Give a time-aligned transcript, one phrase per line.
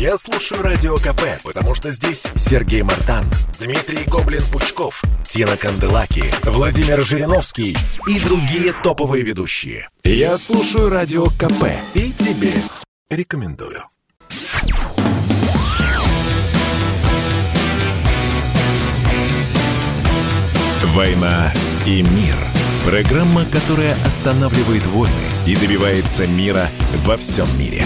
[0.00, 3.26] Я слушаю Радио КП, потому что здесь Сергей Мартан,
[3.58, 7.76] Дмитрий Гоблин-Пучков, Тина Канделаки, Владимир Жириновский
[8.08, 9.90] и другие топовые ведущие.
[10.02, 12.54] Я слушаю Радио КП и тебе
[13.10, 13.84] рекомендую.
[20.94, 21.52] «Война
[21.84, 22.36] и мир»–
[22.86, 25.12] программа, которая останавливает войны
[25.46, 26.70] и добивается мира
[27.04, 27.84] во всем мире.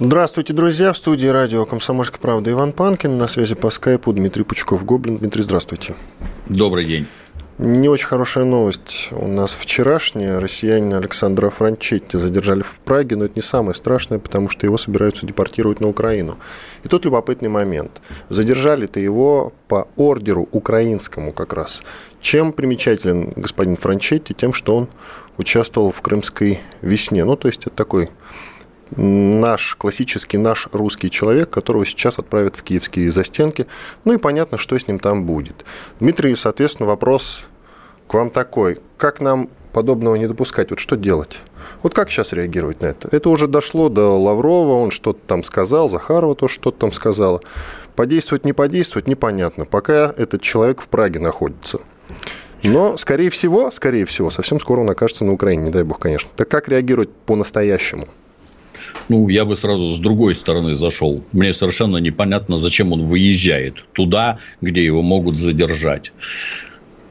[0.00, 0.92] Здравствуйте, друзья.
[0.92, 3.16] В студии радио «Комсомольская правда» Иван Панкин.
[3.16, 5.18] На связи по скайпу Дмитрий Пучков-Гоблин.
[5.18, 5.94] Дмитрий, здравствуйте.
[6.46, 7.06] Добрый день.
[7.58, 10.40] Не очень хорошая новость у нас вчерашняя.
[10.40, 15.26] Россиянина Александра Франчетти задержали в Праге, но это не самое страшное, потому что его собираются
[15.26, 16.38] депортировать на Украину.
[16.82, 18.02] И тут любопытный момент.
[18.28, 21.84] Задержали-то его по ордеру украинскому как раз.
[22.20, 24.34] Чем примечателен господин Франчетти?
[24.34, 24.88] Тем, что он
[25.38, 27.24] участвовал в крымской весне.
[27.24, 28.10] Ну, то есть это такой
[28.96, 33.66] наш классический, наш русский человек, которого сейчас отправят в киевские застенки.
[34.04, 35.64] Ну и понятно, что с ним там будет.
[36.00, 37.46] Дмитрий, соответственно, вопрос
[38.06, 38.78] к вам такой.
[38.96, 40.70] Как нам подобного не допускать?
[40.70, 41.40] Вот что делать?
[41.82, 43.08] Вот как сейчас реагировать на это?
[43.10, 47.40] Это уже дошло до Лаврова, он что-то там сказал, Захарова тоже что-то там сказала.
[47.96, 51.80] Подействовать, не подействовать, непонятно, пока этот человек в Праге находится.
[52.62, 56.30] Но, скорее всего, скорее всего, совсем скоро он окажется на Украине, не дай бог, конечно.
[56.34, 58.08] Так как реагировать по-настоящему?
[59.08, 61.22] Ну, я бы сразу с другой стороны зашел.
[61.32, 66.12] Мне совершенно непонятно, зачем он выезжает туда, где его могут задержать.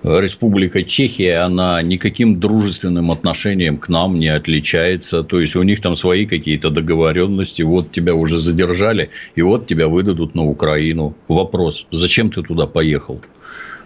[0.03, 5.23] Республика Чехия, она никаким дружественным отношением к нам не отличается.
[5.23, 7.62] То есть, у них там свои какие-то договоренности.
[7.62, 11.16] Вот тебя уже задержали, и вот тебя выдадут на Украину.
[11.30, 13.22] Вопрос, зачем ты туда поехал?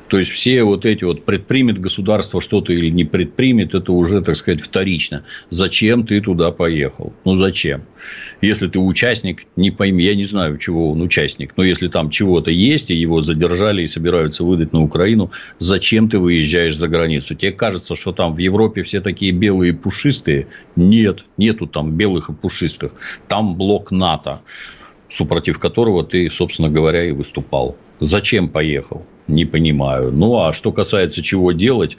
[0.07, 4.35] То есть, все вот эти вот предпримет государство что-то или не предпримет, это уже, так
[4.35, 5.23] сказать, вторично.
[5.49, 7.13] Зачем ты туда поехал?
[7.25, 7.83] Ну, зачем?
[8.41, 12.51] Если ты участник, не пойми, я не знаю, чего он участник, но если там чего-то
[12.51, 17.35] есть, и его задержали и собираются выдать на Украину, зачем ты выезжаешь за границу?
[17.35, 20.47] Тебе кажется, что там в Европе все такие белые и пушистые?
[20.75, 22.93] Нет, нету там белых и пушистых.
[23.27, 24.41] Там блок НАТО,
[25.09, 27.75] супротив которого ты, собственно говоря, и выступал.
[27.99, 29.05] Зачем поехал?
[29.27, 30.11] Не понимаю.
[30.11, 31.97] Ну, а что касается чего делать,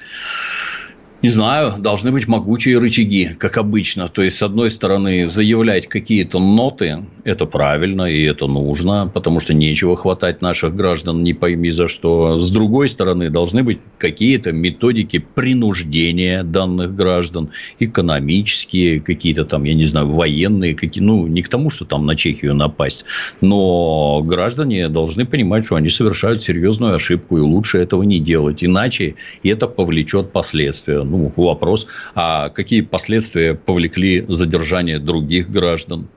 [1.20, 4.08] не знаю, должны быть могучие рычаги, как обычно.
[4.08, 9.52] То есть, с одной стороны, заявлять какие-то ноты, это правильно и это нужно, потому что
[9.52, 12.38] нечего хватать наших граждан, не пойми за что.
[12.38, 17.50] С другой стороны, должны быть какие-то методики принуждения данных граждан,
[17.80, 22.14] экономические, какие-то там, я не знаю, военные, какие, ну, не к тому, что там на
[22.14, 23.04] Чехию напасть,
[23.40, 29.16] но граждане должны понимать, что они совершают серьезную ошибку, и лучше этого не делать, иначе
[29.42, 36.08] это повлечет последствия ну, вопрос, а какие последствия повлекли задержание других граждан?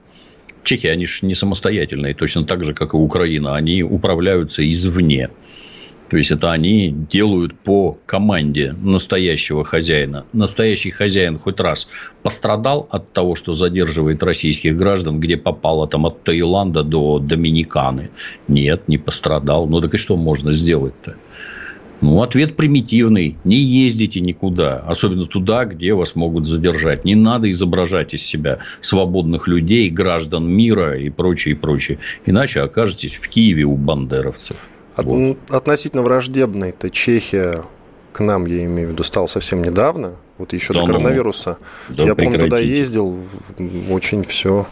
[0.64, 3.56] Чехи, они же не самостоятельные, точно так же, как и Украина.
[3.56, 5.30] Они управляются извне.
[6.12, 10.26] То есть, это они делают по команде настоящего хозяина.
[10.34, 11.88] Настоящий хозяин хоть раз
[12.22, 18.10] пострадал от того, что задерживает российских граждан, где попало там от Таиланда до Доминиканы?
[18.50, 19.68] Нет, не пострадал.
[19.68, 21.16] Ну, так и что можно сделать-то?
[22.02, 23.38] Ну, ответ примитивный.
[23.44, 24.80] Не ездите никуда.
[24.80, 27.06] Особенно туда, где вас могут задержать.
[27.06, 32.00] Не надо изображать из себя свободных людей, граждан мира и прочее, и прочее.
[32.26, 34.58] Иначе окажетесь в Киеве у бандеровцев.
[34.96, 35.38] От, вот.
[35.50, 37.64] Относительно враждебной-то Чехия
[38.12, 41.58] к нам, я имею в виду, стал совсем недавно, вот еще да, до ну, коронавируса.
[41.90, 43.20] Да, я, помню, туда ездил,
[43.90, 44.68] очень все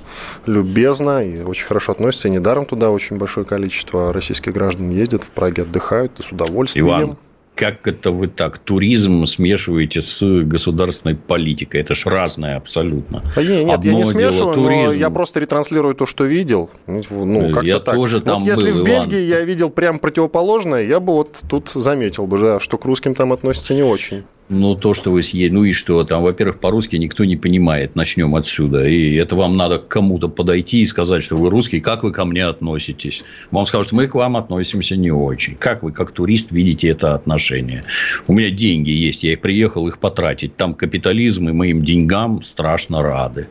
[0.46, 2.28] любезно и очень хорошо относится.
[2.28, 6.88] И недаром туда очень большое количество российских граждан ездят, в Праге отдыхают и с удовольствием.
[6.88, 7.18] Иван,
[7.60, 11.82] как это вы так туризм смешиваете с государственной политикой?
[11.82, 13.22] Это ж разное абсолютно.
[13.36, 16.70] А не, нет, Одно я не смешиваю, но я просто ретранслирую то, что видел.
[16.88, 17.96] Ну, как-то я так.
[17.96, 19.40] тоже там вот если был, в Бельгии Иван.
[19.40, 23.34] я видел прям противоположное, я бы вот тут заметил бы, да, что к русским там
[23.34, 24.24] относятся не очень.
[24.50, 28.36] Ну, то, что вы съели, ну и что там, во-первых, по-русски никто не понимает, начнем
[28.36, 28.84] отсюда.
[28.88, 32.26] И это вам надо к кому-то подойти и сказать, что вы русский, как вы ко
[32.26, 33.24] мне относитесь.
[33.52, 35.56] Вам скажут, что мы к вам относимся не очень.
[35.56, 37.84] Как вы, как турист, видите это отношение?
[38.26, 40.56] У меня деньги есть, я приехал их потратить.
[40.56, 43.48] Там капитализм, и моим деньгам страшно рады.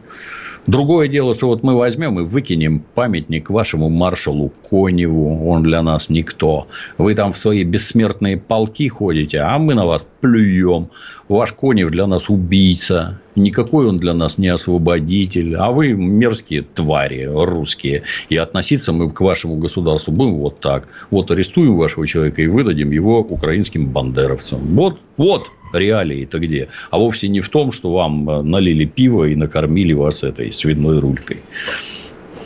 [0.66, 6.10] Другое дело, что вот мы возьмем и выкинем памятник вашему маршалу Коневу, он для нас
[6.10, 6.66] никто.
[6.98, 10.88] Вы там в свои бессмертные полки ходите, а мы на вас плюем.
[11.28, 17.24] Ваш Конев для нас убийца, никакой он для нас не освободитель, а вы мерзкие твари
[17.24, 18.04] русские.
[18.30, 20.88] И относиться мы к вашему государству будем вот так.
[21.10, 24.60] Вот арестуем вашего человека и выдадим его украинским бандеровцам.
[24.74, 26.68] Вот, вот реалии-то где?
[26.90, 31.38] А вовсе не в том, что вам налили пиво и накормили вас этой свиной рулькой.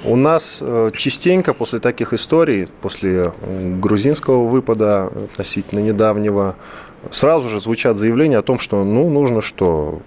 [0.04, 3.32] У нас э, частенько после таких историй, после
[3.80, 6.56] грузинского выпада относительно недавнего,
[7.12, 10.02] сразу же звучат заявления о том, что ну, нужно что,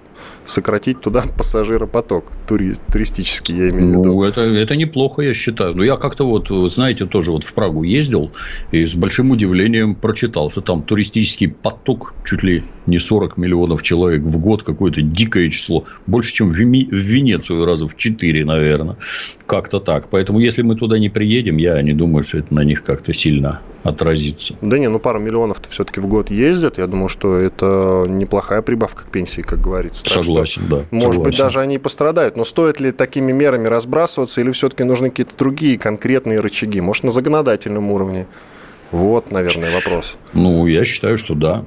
[0.46, 4.04] сократить туда пассажиропоток тури, туристический, я имею в виду.
[4.06, 5.76] Ну, это, это неплохо, я считаю.
[5.76, 8.32] Но я как-то вот, знаете, тоже вот в Прагу ездил
[8.72, 14.22] и с большим удивлением прочитал, что там туристический поток чуть ли не 40 миллионов человек
[14.22, 15.86] в год, какое-то дикое число.
[16.08, 18.98] Больше, чем в Венецию раза в 4, наверное.
[19.46, 20.08] Как-то так.
[20.10, 23.62] Поэтому, если мы туда не приедем, я не думаю, что это на них как-то сильно
[23.84, 24.56] отразится.
[24.62, 26.80] Да не, ну пару миллионов-то все-таки в год ездят.
[26.80, 30.04] Я думаю, что это неплохая прибавка к пенсии, как говорится.
[30.04, 30.86] Так согласен, что, да.
[30.90, 31.24] Может согласен.
[31.24, 32.36] быть, даже они и пострадают.
[32.36, 36.82] Но стоит ли такими мерами разбрасываться, или все-таки нужны какие-то другие конкретные рычаги?
[36.82, 38.26] Может, на законодательном уровне?
[38.92, 40.18] Вот, наверное, вопрос.
[40.34, 41.66] Ну, я считаю, что да.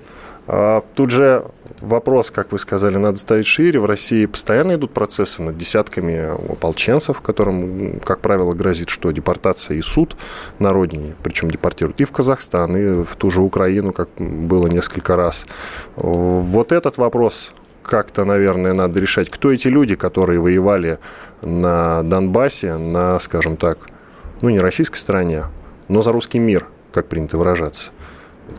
[0.49, 1.45] А, тут же
[1.81, 3.81] вопрос, как вы сказали, надо ставить шире.
[3.81, 9.11] В России постоянно идут процессы над десятками ополченцев, которым, как правило, грозит что?
[9.11, 10.17] Депортация и суд
[10.59, 11.15] на родине.
[11.23, 15.47] Причем депортируют и в Казахстан, и в ту же Украину, как было несколько раз.
[15.97, 17.53] Вот этот вопрос
[17.83, 19.31] как-то, наверное, надо решать.
[19.31, 20.99] Кто эти люди, которые воевали
[21.43, 23.79] на Донбассе, на, скажем так,
[24.43, 25.45] ну, не российской стороне,
[25.89, 27.91] но за русский мир, как принято выражаться.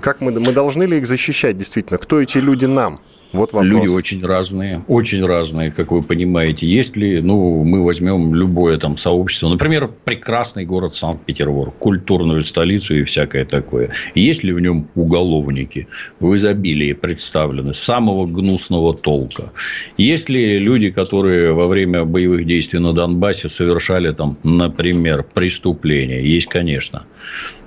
[0.02, 1.98] Как мы, мы должны ли их защищать действительно?
[1.98, 3.00] Кто эти люди нам?
[3.32, 3.72] Вот вопрос.
[3.72, 6.68] Люди очень разные, очень разные, как вы понимаете.
[6.68, 13.04] Есть ли, ну, мы возьмем любое там сообщество, например, прекрасный город Санкт-Петербург, культурную столицу и
[13.04, 13.92] всякое такое.
[14.16, 15.88] Есть ли в нем уголовники
[16.20, 19.52] в изобилии представлены самого гнусного толка?
[19.98, 26.24] Есть ли люди, которые во время боевых действий на Донбассе совершали там, например, преступления?
[26.24, 27.06] Есть, конечно.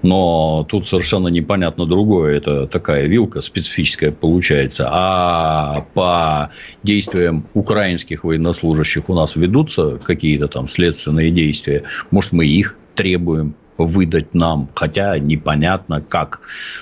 [0.03, 2.37] Но тут совершенно непонятно другое.
[2.37, 4.89] Это такая вилка специфическая получается.
[4.91, 6.51] А по
[6.83, 11.85] действиям украинских военнослужащих у нас ведутся какие-то там следственные действия.
[12.11, 16.41] Может, мы их требуем выдать нам, хотя непонятно, как,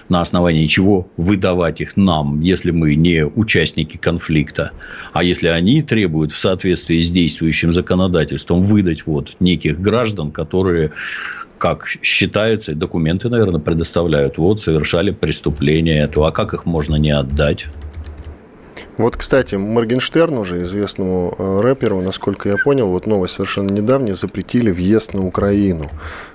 [0.08, 4.72] на основании чего выдавать их нам, если мы не участники конфликта.
[5.12, 10.92] А если они требуют в соответствии с действующим законодательством выдать вот неких граждан, которые
[11.60, 14.38] как считается, документы, наверное, предоставляют.
[14.38, 17.66] Вот, совершали преступление, то а как их можно не отдать?
[18.96, 24.70] Вот, кстати, Моргенштерну уже, известному э, рэперу, насколько я понял, вот новость совершенно недавняя, запретили
[24.70, 25.88] въезд на Украину,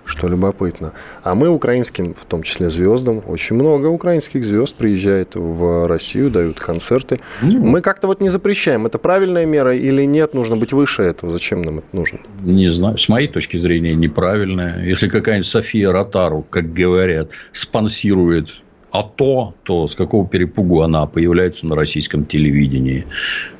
[0.05, 0.93] что любопытно.
[1.23, 6.59] А мы украинским, в том числе звездам, очень много украинских звезд приезжает в Россию, дают
[6.59, 7.19] концерты.
[7.41, 8.85] Ну, мы как-то вот не запрещаем.
[8.85, 10.33] Это правильная мера или нет?
[10.33, 11.31] Нужно быть выше этого.
[11.31, 12.19] Зачем нам это нужно?
[12.41, 12.97] Не знаю.
[12.97, 14.83] С моей точки зрения, неправильная.
[14.83, 18.61] Если какая-нибудь София Ротару, как говорят, спонсирует
[18.95, 23.05] а то, то с какого перепугу она появляется на российском телевидении.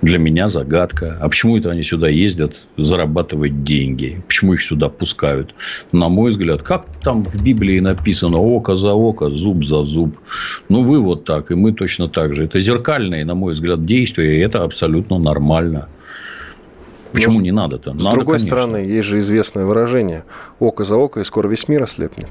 [0.02, 1.18] Для меня загадка.
[1.20, 4.24] А почему это они сюда ездят зарабатывать деньги?
[4.28, 5.54] Почему их сюда пускают?
[5.92, 10.18] На мой взгляд, как там в Библии написано око за око, зуб за зуб.
[10.70, 12.46] Ну, вы вот так, и мы точно так же.
[12.46, 15.90] Это зеркальные, на мой взгляд, действия, и это абсолютно нормально.
[17.12, 17.92] Почему Но, не надо-то?
[17.92, 18.58] С надо, другой конечно.
[18.58, 20.24] стороны, есть же известное выражение
[20.60, 22.30] «око за око, и скоро весь мир ослепнет».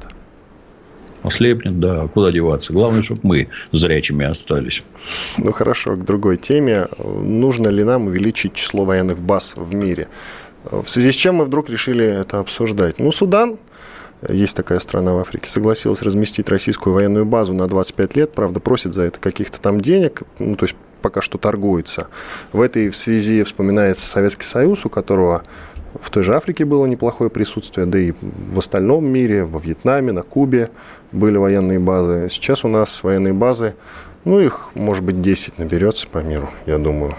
[1.24, 2.06] Ослепнет, да.
[2.08, 2.72] Куда деваться?
[2.72, 4.82] Главное, чтобы мы зрячими остались.
[5.38, 5.96] Ну, хорошо.
[5.96, 6.86] К другой теме.
[6.98, 10.08] Нужно ли нам увеличить число военных баз в мире?
[10.70, 12.98] В связи с чем мы вдруг решили это обсуждать?
[12.98, 13.56] Ну, Судан,
[14.28, 18.94] есть такая страна в Африке, согласилась разместить российскую военную базу на 25 лет, правда, просит
[18.94, 22.08] за это каких-то там денег, ну, то есть пока что торгуется.
[22.52, 25.42] В этой связи вспоминается Советский Союз, у которого
[26.00, 28.12] в той же Африке было неплохое присутствие, да и
[28.50, 30.70] в остальном мире, во Вьетнаме, на Кубе
[31.12, 32.28] были военные базы.
[32.28, 33.74] Сейчас у нас военные базы,
[34.24, 37.14] ну, их, может быть, 10 наберется по миру, я думаю.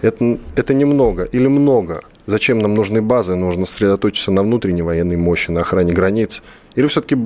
[0.00, 2.02] Это, это немного или много.
[2.26, 3.34] Зачем нам нужны базы?
[3.34, 6.42] Нужно сосредоточиться на внутренней военной мощи, на охране границ.
[6.74, 7.16] Или все-таки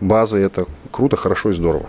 [0.00, 1.86] базы– это круто, хорошо и здорово?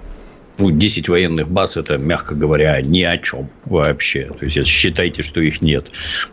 [0.60, 4.30] Ну, 10 военных баз, это, мягко говоря, ни о чем вообще.
[4.40, 5.88] То есть, считайте, что их нет.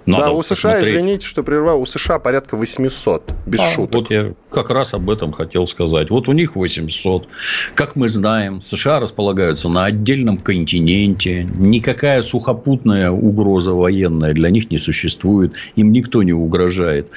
[0.04, 0.94] Надо да, у США, посмотреть...
[0.94, 3.94] извините, что прервал, у США порядка 800, без а, шуток.
[3.94, 6.10] Вот я как раз об этом хотел сказать.
[6.10, 7.28] Вот у них 800.
[7.74, 11.44] Как мы знаем, США располагаются на отдельном континенте.
[11.56, 15.54] Никакая сухопутная угроза военная для них не существует.
[15.76, 17.08] Им никто не угрожает.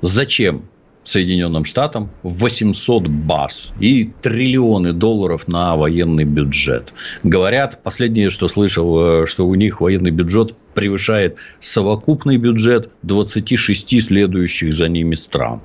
[0.00, 0.64] Зачем
[1.04, 6.92] Соединенным Штатам 800 баз и триллионы долларов на военный бюджет.
[7.22, 14.72] Говорят, последнее, что слышал, э, что у них военный бюджет превышает совокупный бюджет 26 следующих
[14.72, 15.60] за ними стран.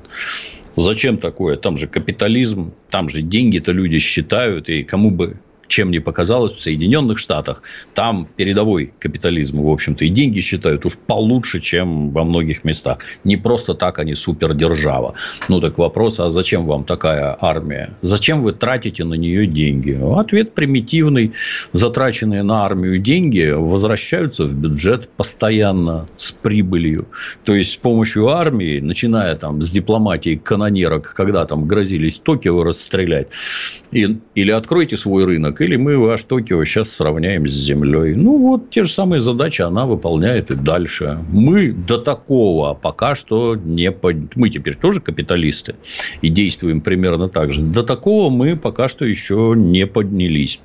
[0.76, 1.56] Зачем такое?
[1.56, 5.38] Там же капитализм, там же деньги-то люди считают, и кому бы
[5.68, 7.62] чем не показалось в Соединенных Штатах.
[7.94, 13.00] Там передовой капитализм, в общем-то, и деньги считают уж получше, чем во многих местах.
[13.24, 15.14] Не просто так они супердержава.
[15.50, 17.92] Ну, так вопрос, а зачем вам такая армия?
[18.02, 20.00] Зачем вы тратите на нее деньги?
[20.18, 21.34] Ответ примитивный.
[21.74, 27.08] Затраченные на армию деньги возвращаются в бюджет постоянно с прибылью.
[27.44, 33.28] То есть, с помощью армии, начиная там с дипломатии канонерок, когда там грозились Токио расстрелять,
[33.92, 38.16] и, или откройте свой рынок, или мы ваш Токио сейчас сравняем с землей.
[38.16, 41.20] Ну, вот те же самые задачи она выполняет и дальше.
[41.30, 43.92] Мы до такого пока что не...
[43.92, 44.36] Под...
[44.36, 45.76] Мы теперь тоже капиталисты
[46.22, 47.62] и действуем примерно так же.
[47.62, 50.60] До такого мы пока что еще не поднялись.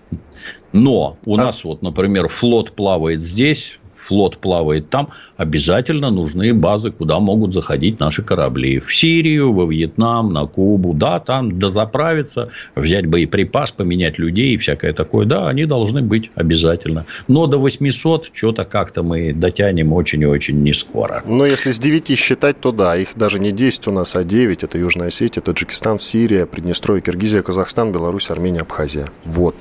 [0.73, 1.39] Но у а...
[1.39, 8.01] нас вот, например, флот плавает здесь, флот плавает там, обязательно нужны базы, куда могут заходить
[8.01, 8.81] наши корабли.
[8.81, 10.93] В Сирию, во Вьетнам, на Кубу.
[10.93, 15.27] Да, там дозаправиться, взять боеприпас, поменять людей и всякое такое.
[15.27, 17.07] Да, они должны быть обязательно.
[17.29, 21.23] Но до 800 что-то как-то мы дотянем очень и очень не скоро.
[21.27, 24.65] Но если с 9 считать, то да, их даже не 10 у нас, а 9.
[24.65, 29.09] Это Южная Осетия, Таджикистан, Сирия, Приднестровье, Киргизия, Казахстан, Беларусь, Армения, Абхазия.
[29.25, 29.57] Вот.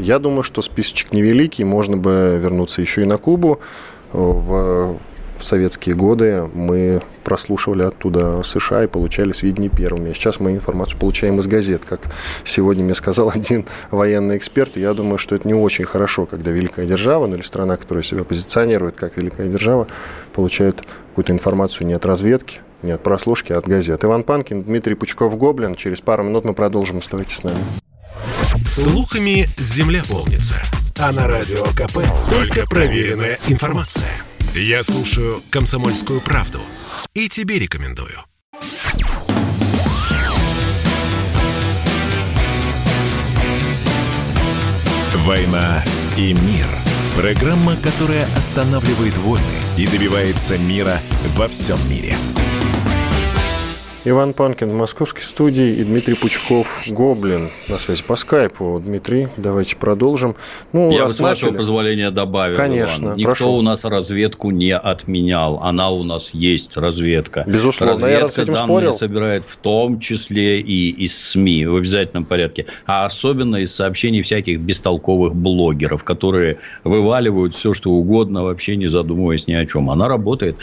[0.00, 3.60] Я думаю, что списочек невеликий, можно бы вернуться еще и на Кубу.
[4.12, 4.98] В,
[5.38, 10.12] в советские годы мы прослушивали оттуда США и получали сведения первыми.
[10.12, 12.00] Сейчас мы информацию получаем из газет, как
[12.44, 14.76] сегодня мне сказал один военный эксперт.
[14.76, 18.24] Я думаю, что это не очень хорошо, когда великая держава, ну или страна, которая себя
[18.24, 19.86] позиционирует как великая держава,
[20.32, 24.04] получает какую-то информацию не от разведки, не от прослушки, а от газет.
[24.04, 25.74] Иван Панкин, Дмитрий Пучков-Гоблин.
[25.76, 26.98] Через пару минут мы продолжим.
[26.98, 27.60] Оставайтесь с нами.
[28.60, 30.62] Слухами земля полнится.
[30.98, 31.98] А на радио КП
[32.30, 34.10] только проверенная информация.
[34.54, 36.60] Я слушаю «Комсомольскую правду»
[37.14, 38.18] и тебе рекомендую.
[45.24, 45.84] «Война
[46.16, 46.66] и мир»–
[47.16, 49.44] программа, которая останавливает войны
[49.76, 51.00] и добивается мира
[51.36, 52.16] во всем мире–
[54.02, 58.80] Иван Панкин в московской студии и Дмитрий Пучков, Гоблин, на связи по скайпу.
[58.82, 60.36] Дмитрий, давайте продолжим.
[60.72, 63.16] Ну, Я бы, с вашего позволения, добавил, Конечно, Иван.
[63.18, 63.50] Никто прошу.
[63.50, 65.60] у нас разведку не отменял.
[65.62, 67.44] Она у нас есть, разведка.
[67.46, 68.92] Безусловно, разведка я с этим данные спорил.
[68.94, 72.64] собирает в том числе и из СМИ в обязательном порядке.
[72.86, 79.46] А особенно из сообщений всяких бестолковых блогеров, которые вываливают все, что угодно, вообще не задумываясь
[79.46, 79.90] ни о чем.
[79.90, 80.56] Она работает.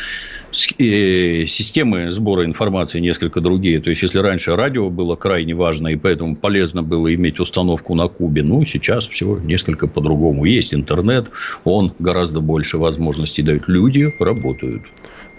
[0.79, 3.79] Э, системы сбора информации несколько другие.
[3.79, 8.07] То есть, если раньше радио было крайне важно, и поэтому полезно было иметь установку на
[8.07, 10.45] Кубе, ну, сейчас все несколько по-другому.
[10.45, 11.29] Есть интернет,
[11.63, 13.67] он гораздо больше возможностей дает.
[13.67, 14.83] Люди работают.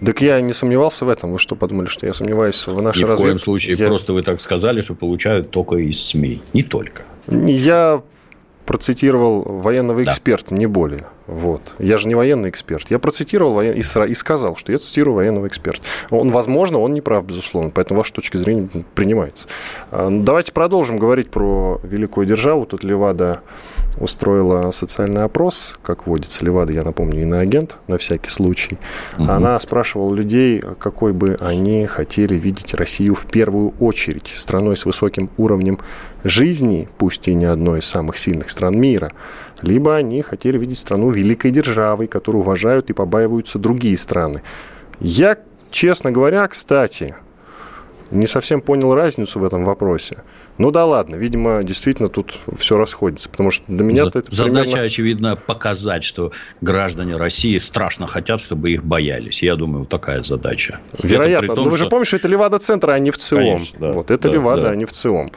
[0.04, 1.32] Так я не сомневался в этом.
[1.32, 3.22] Вы что подумали, что я сомневаюсь в нашей Ни разведке?
[3.22, 3.76] в коем случае.
[3.76, 3.88] Я...
[3.88, 6.40] Просто вы так сказали, что получают только из СМИ.
[6.52, 7.02] Не только.
[7.26, 8.02] Я
[8.64, 10.56] процитировал военного эксперта, да.
[10.56, 11.06] не более.
[11.28, 11.75] Вот.
[11.78, 12.90] Я же не военный эксперт.
[12.90, 13.75] Я процитировал воен...
[13.75, 15.82] и, и сказал, что я цитирую военного эксперта.
[16.08, 19.47] Он, возможно, он не прав, безусловно, поэтому ваша точка зрения принимается.
[19.90, 22.64] А, давайте продолжим говорить про великую державу.
[22.64, 23.42] Тут Левада
[24.00, 26.44] устроила социальный опрос, как водится.
[26.47, 28.78] Левада, я напомню, иноагент, на всякий случай.
[29.18, 29.30] Угу.
[29.30, 34.32] Она спрашивала людей, какой бы они хотели видеть Россию в первую очередь.
[34.35, 35.78] Страной с высоким уровнем
[36.25, 39.12] жизни, пусть и не одной из самых сильных стран мира,
[39.62, 44.42] либо они хотели видеть страну великой державой, которую уважают и побаиваются другие страны.
[45.00, 45.37] Я,
[45.70, 47.14] честно говоря, кстати,
[48.10, 50.18] не совсем понял разницу в этом вопросе.
[50.56, 54.82] Ну да ладно, видимо, действительно тут все расходится, потому что для меня это Задача, примерно...
[54.82, 59.42] очевидно, показать, что граждане России страшно хотят, чтобы их боялись.
[59.42, 60.80] Я думаю, такая задача.
[61.00, 61.54] Вероятно.
[61.54, 61.84] Том, Но вы что...
[61.84, 63.38] же помните, что это Левада-центр, а не в ЦИОМ.
[63.38, 64.70] Конечно, да, вот это да, Левада, да.
[64.70, 65.30] а не в ЦИОМ.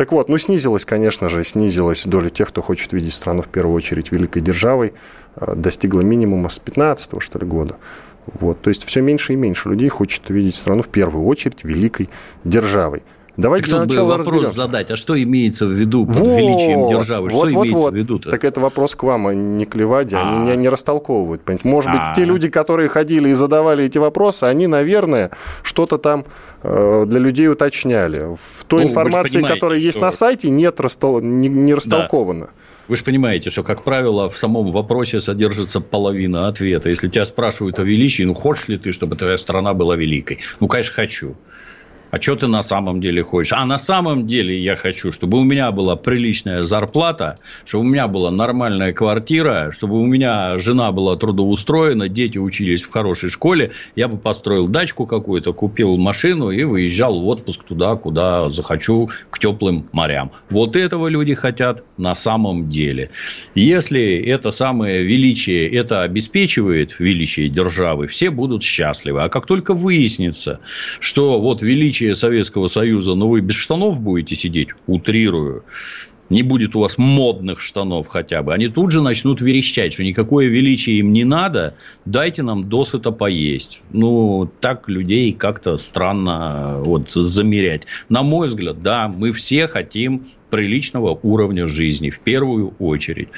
[0.00, 3.74] Так вот, ну снизилась, конечно же, снизилась доля тех, кто хочет видеть страну в первую
[3.74, 4.94] очередь великой державой,
[5.36, 7.76] э, достигла минимума с 15 что ли, года.
[8.24, 12.08] Вот, то есть все меньше и меньше людей хочет видеть страну в первую очередь великой
[12.44, 13.02] державой.
[13.36, 14.50] Давайте так для начала вопрос разберем.
[14.50, 17.30] задать, а что имеется в виду под вот, величием державы?
[17.30, 17.92] Что вот, имеется вот.
[17.92, 18.30] в виду -то?
[18.30, 20.16] Так это вопрос к вам, а не к Леваде.
[20.16, 20.28] А.
[20.28, 21.42] Они не, не растолковывают.
[21.42, 21.68] Понимаете?
[21.68, 22.26] Может быть, те а.
[22.26, 25.30] люди, которые ходили и задавали эти вопросы, они, наверное,
[25.62, 26.24] что-то там
[26.62, 28.34] э, для людей уточняли.
[28.36, 30.06] В той ну, информации, которая есть что...
[30.06, 31.20] на сайте, нет растол...
[31.20, 32.46] не, не растолковано.
[32.46, 32.52] Да.
[32.90, 36.88] Вы же понимаете, что, как правило, в самом вопросе содержится половина ответа.
[36.88, 40.40] Если тебя спрашивают о величии, ну, хочешь ли ты, чтобы твоя страна была великой?
[40.58, 41.36] Ну, конечно, хочу.
[42.10, 43.52] А что ты на самом деле хочешь?
[43.52, 48.08] А на самом деле я хочу, чтобы у меня была приличная зарплата, чтобы у меня
[48.08, 54.08] была нормальная квартира, чтобы у меня жена была трудоустроена, дети учились в хорошей школе, я
[54.08, 59.88] бы построил дачку какую-то, купил машину и выезжал в отпуск туда, куда захочу, к теплым
[59.92, 60.32] морям.
[60.50, 63.10] Вот этого люди хотят на самом деле.
[63.54, 69.22] Если это самое величие, это обеспечивает величие державы, все будут счастливы.
[69.22, 70.58] А как только выяснится,
[70.98, 75.64] что вот величие величие Советского Союза, но вы без штанов будете сидеть, утрирую,
[76.30, 80.46] не будет у вас модных штанов хотя бы, они тут же начнут верещать, что никакое
[80.46, 83.82] величие им не надо, дайте нам досыта поесть.
[83.92, 87.82] Ну, так людей как-то странно вот, замерять.
[88.08, 93.28] На мой взгляд, да, мы все хотим приличного уровня жизни в первую очередь.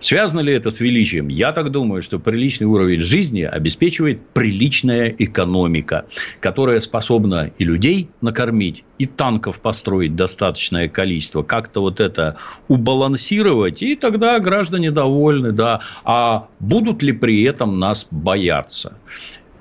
[0.00, 1.28] Связано ли это с величием?
[1.28, 6.06] Я так думаю, что приличный уровень жизни обеспечивает приличная экономика,
[6.40, 12.36] которая способна и людей накормить, и танков построить достаточное количество, как-то вот это
[12.68, 15.80] убалансировать, и тогда граждане довольны, да.
[16.04, 18.96] А будут ли при этом нас бояться?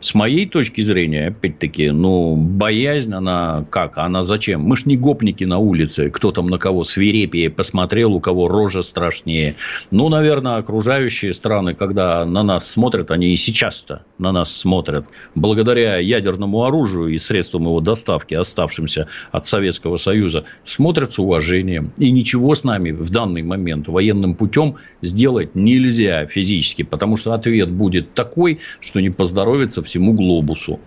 [0.01, 3.99] С моей точки зрения, опять-таки, ну, боязнь, она как?
[3.99, 4.61] Она зачем?
[4.61, 8.81] Мы ж не гопники на улице, кто там на кого свирепее посмотрел, у кого рожа
[8.81, 9.57] страшнее.
[9.91, 15.05] Ну, наверное, окружающие страны, когда на нас смотрят, они и сейчас-то на нас смотрят.
[15.35, 21.93] Благодаря ядерному оружию и средствам его доставки, оставшимся от Советского Союза, смотрят с уважением.
[21.99, 27.69] И ничего с нами в данный момент военным путем сделать нельзя физически, потому что ответ
[27.69, 30.79] будет такой, что не поздоровится всему глобусу.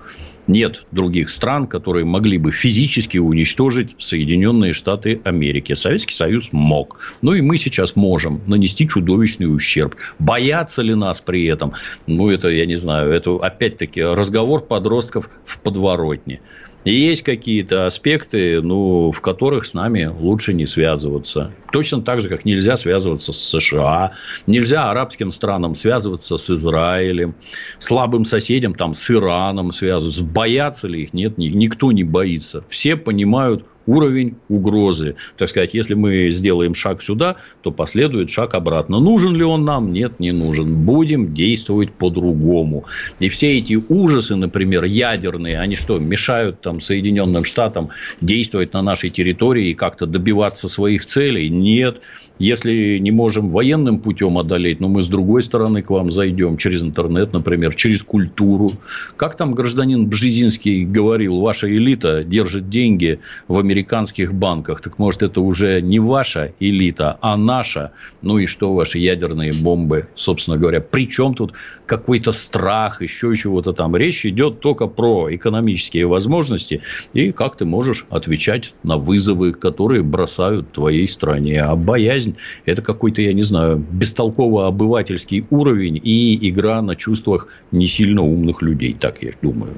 [0.47, 5.75] Нет других стран, которые могли бы физически уничтожить Соединенные Штаты Америки.
[5.75, 6.99] Советский Союз мог.
[7.23, 9.97] Ну и мы сейчас можем нанести чудовищный ущерб.
[10.19, 11.73] Боятся ли нас при этом?
[12.07, 16.41] Ну, это, я не знаю, это опять-таки разговор подростков в подворотне.
[16.85, 21.51] И есть какие-то аспекты, ну, в которых с нами лучше не связываться.
[21.73, 24.13] Точно так же, как нельзя связываться с США,
[24.47, 27.35] нельзя арабским странам связываться с Израилем,
[27.79, 30.23] слабым соседям, там, с Ираном связываться.
[30.23, 31.15] Боятся ли их?
[31.15, 32.65] Нет, никто не боится.
[32.69, 35.17] Все понимают уровень угрозы.
[35.37, 39.01] Так сказать, если мы сделаем шаг сюда, то последует шаг обратно.
[39.01, 39.93] Нужен ли он нам?
[39.93, 40.85] Нет, не нужен.
[40.85, 42.85] Будем действовать по-другому.
[43.21, 49.11] И все эти ужасы, например, ядерные, они что, мешают там Соединенным Штатам действовать на нашей
[49.11, 51.49] территории и как-то добиваться своих целей?
[51.49, 52.01] Нет.
[52.39, 56.83] Если не можем военным путем одолеть, но мы с другой стороны к вам зайдем, через
[56.83, 58.73] интернет, например, через культуру.
[59.17, 64.81] Как там гражданин Бжезинский говорил, ваша элита держит деньги в американских банках.
[64.81, 67.93] Так может, это уже не ваша элита, а наша.
[68.21, 70.81] Ну и что ваши ядерные бомбы, собственно говоря.
[70.81, 71.53] Причем тут
[71.87, 73.95] какой-то страх, еще чего-то там.
[73.95, 80.73] Речь идет только про экономические возможности и как ты можешь отвечать на вызовы, которые бросают
[80.73, 81.63] твоей стране.
[81.63, 87.87] А боязнь жизнь– это какой-то, я не знаю, бестолково-обывательский уровень и игра на чувствах не
[87.87, 89.75] сильно умных людей, так я думаю.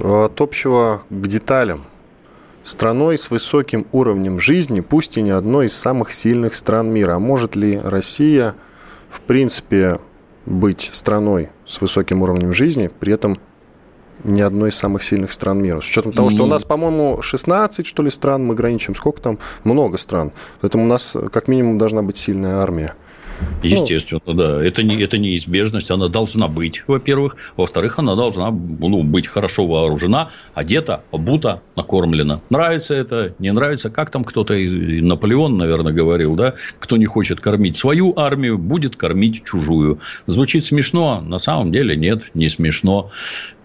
[0.00, 1.84] От общего к деталям.
[2.62, 7.14] Страной с высоким уровнем жизни, пусть и не одной из самых сильных стран мира.
[7.14, 8.54] А может ли Россия,
[9.08, 9.98] в принципе,
[10.44, 13.38] быть страной с высоким уровнем жизни, при этом
[14.24, 15.80] ни одной из самых сильных стран мира.
[15.80, 18.94] С учетом того, что у нас, по-моему, 16, что ли, стран, мы граничим.
[18.94, 19.38] Сколько там?
[19.64, 20.32] Много стран.
[20.60, 22.94] Поэтому у нас как минимум должна быть сильная армия.
[23.40, 24.64] Ну, Естественно, ну, да.
[24.64, 25.90] Это, не, это неизбежность.
[25.90, 27.36] Она должна быть, во-первых.
[27.56, 32.40] Во-вторых, она должна ну, быть хорошо вооружена, одета, обута, накормлена.
[32.50, 33.90] Нравится это, не нравится.
[33.90, 36.54] Как там кто-то, Наполеон, наверное, говорил, да?
[36.78, 40.00] Кто не хочет кормить свою армию, будет кормить чужую.
[40.26, 43.10] Звучит смешно, на самом деле нет, не смешно.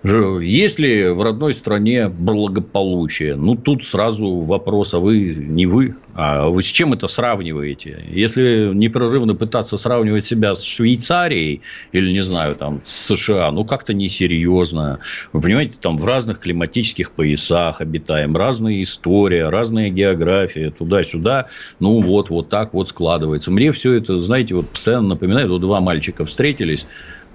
[0.04, 3.38] Есть ли в родной стране благополучие?
[3.38, 8.04] Ну, тут сразу вопрос, а вы не вы, а вы с чем это сравниваете?
[8.10, 11.62] Если непрерывно пытаться сравнивать себя с Швейцарией
[11.94, 15.00] или, не знаю, там, с США, ну, как-то несерьезно.
[15.32, 21.48] Вы понимаете, там в разных климатических поясах обитаем, разная история, разная география, туда-сюда.
[21.80, 23.52] Ну, вот, вот так вот складывается.
[23.52, 26.86] Мне все это, знаете, вот постоянно напоминает, вот два мальчика встретились,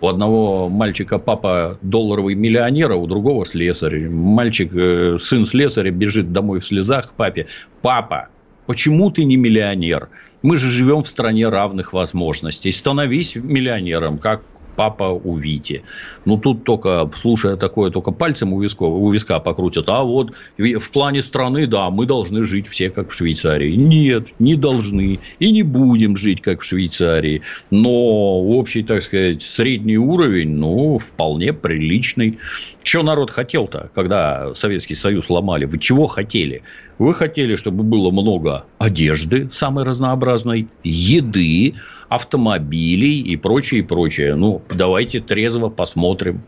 [0.00, 4.08] у одного мальчика папа долларовый миллионер, а у другого слесарь.
[4.08, 7.46] Мальчик, э, сын слесаря, бежит домой в слезах к папе.
[7.82, 8.28] Папа,
[8.66, 10.08] почему ты не миллионер?
[10.42, 12.70] Мы же живем в стране равных возможностей.
[12.70, 14.42] Становись миллионером, как
[14.78, 15.82] папа у Вити.
[16.24, 19.88] Ну, тут только, слушая такое, только пальцем у, виска, у виска покрутят.
[19.88, 23.74] А вот в плане страны, да, мы должны жить все как в Швейцарии.
[23.74, 25.18] Нет, не должны.
[25.40, 27.42] И не будем жить как в Швейцарии.
[27.70, 32.38] Но общий, так сказать, средний уровень, ну, вполне приличный.
[32.84, 35.64] Что народ хотел-то, когда Советский Союз ломали?
[35.64, 36.62] Вы чего хотели?
[36.98, 41.74] Вы хотели, чтобы было много одежды самой разнообразной, еды,
[42.08, 44.34] автомобилей и прочее, и прочее.
[44.34, 46.42] Ну, давайте трезво посмотрим.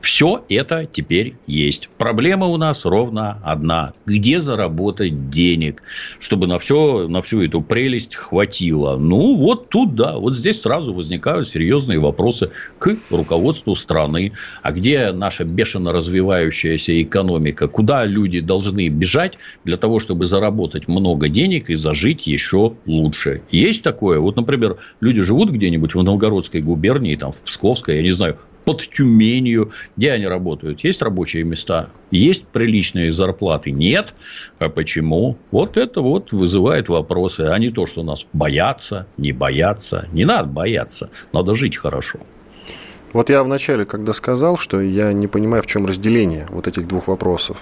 [0.00, 1.88] Все это теперь есть.
[1.98, 3.94] Проблема у нас ровно одна.
[4.06, 5.82] Где заработать денег,
[6.20, 8.96] чтобы на, все, на всю эту прелесть хватило?
[8.96, 14.32] Ну, вот тут, да, вот здесь сразу возникают серьезные вопросы к руководству страны.
[14.62, 17.66] А где наша бешено развивающаяся экономика?
[17.66, 23.42] Куда люди должны бежать для того, чтобы заработать много денег и зажить еще лучше?
[23.50, 24.20] Есть такое?
[24.20, 28.86] Вот, например, люди живут где-нибудь в Новгородской губернии, там, в Псковской, я не знаю, под
[28.90, 29.72] Тюменью.
[29.96, 30.84] Где они работают?
[30.84, 31.88] Есть рабочие места?
[32.10, 33.70] Есть приличные зарплаты?
[33.70, 34.12] Нет.
[34.58, 35.38] А почему?
[35.50, 37.46] Вот это вот вызывает вопросы.
[37.50, 40.06] А не то, что нас боятся, не боятся.
[40.12, 41.08] Не надо бояться.
[41.32, 42.18] Надо жить хорошо.
[43.14, 47.08] Вот я вначале, когда сказал, что я не понимаю, в чем разделение вот этих двух
[47.08, 47.56] вопросов.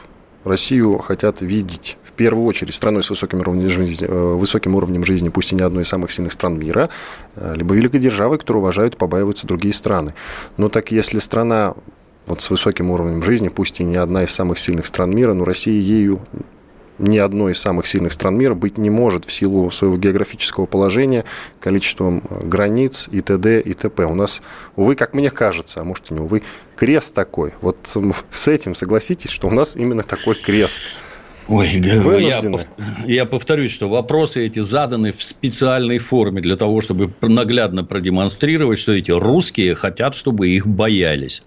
[0.47, 5.29] Россию хотят видеть в первую очередь страной с высоким уровнем жизни, э, высоким уровнем жизни,
[5.29, 6.89] пусть и не одной из самых сильных стран мира,
[7.35, 10.15] э, либо великой державой, которую уважают и побаиваются другие страны.
[10.57, 11.75] Но так если страна
[12.27, 15.45] вот с высоким уровнем жизни, пусть и не одна из самых сильных стран мира, но
[15.45, 16.21] Россия ею
[16.99, 21.25] ни одной из самых сильных стран мира быть не может в силу своего географического положения,
[21.61, 23.61] количеством э, границ и т.д.
[23.61, 24.05] и т.п.
[24.05, 24.43] У нас,
[24.77, 26.43] увы, как мне кажется, а может и не увы,
[26.75, 27.55] крест такой.
[27.61, 27.77] Вот
[28.31, 30.83] с этим согласитесь, что у нас именно такой крест.
[31.49, 32.41] Ой, да, я,
[33.07, 38.93] я повторюсь, что вопросы эти заданы в специальной форме для того, чтобы наглядно продемонстрировать, что
[38.93, 41.43] эти русские хотят, чтобы их боялись.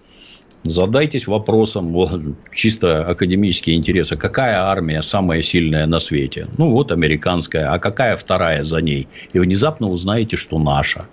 [0.62, 2.20] Задайтесь вопросом, вот,
[2.52, 4.16] чисто академические интересы.
[4.16, 6.48] Какая армия самая сильная на свете?
[6.58, 7.72] Ну, вот американская.
[7.72, 9.08] А какая вторая за ней?
[9.32, 11.06] И внезапно узнаете, что наша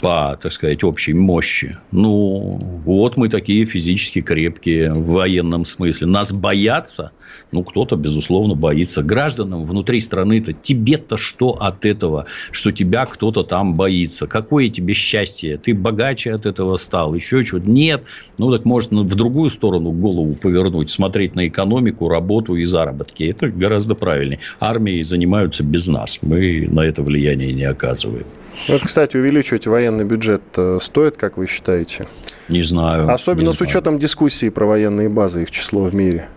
[0.00, 1.76] по, так сказать, общей мощи.
[1.90, 6.06] Ну, вот мы такие физически крепкие в военном смысле.
[6.06, 7.12] Нас боятся–
[7.52, 9.02] ну, кто-то, безусловно, боится.
[9.02, 14.26] Гражданам внутри страны-то тебе-то что от этого, что тебя кто-то там боится?
[14.26, 15.56] Какое тебе счастье?
[15.56, 17.14] Ты богаче от этого стал?
[17.14, 17.70] Еще чего-то?
[17.70, 18.04] Нет.
[18.38, 23.24] Ну, так может в другую сторону голову повернуть, смотреть на экономику, работу и заработки.
[23.24, 24.40] Это гораздо правильнее.
[24.58, 26.18] Армией занимаются без нас.
[26.22, 28.26] Мы на это влияние не оказываем.
[28.68, 32.06] Вот, кстати, увеличивать военный бюджет э, стоит, как вы считаете?
[32.48, 33.08] Не знаю.
[33.08, 36.28] Особенно не с учетом дискуссии про военные базы, их число в мире.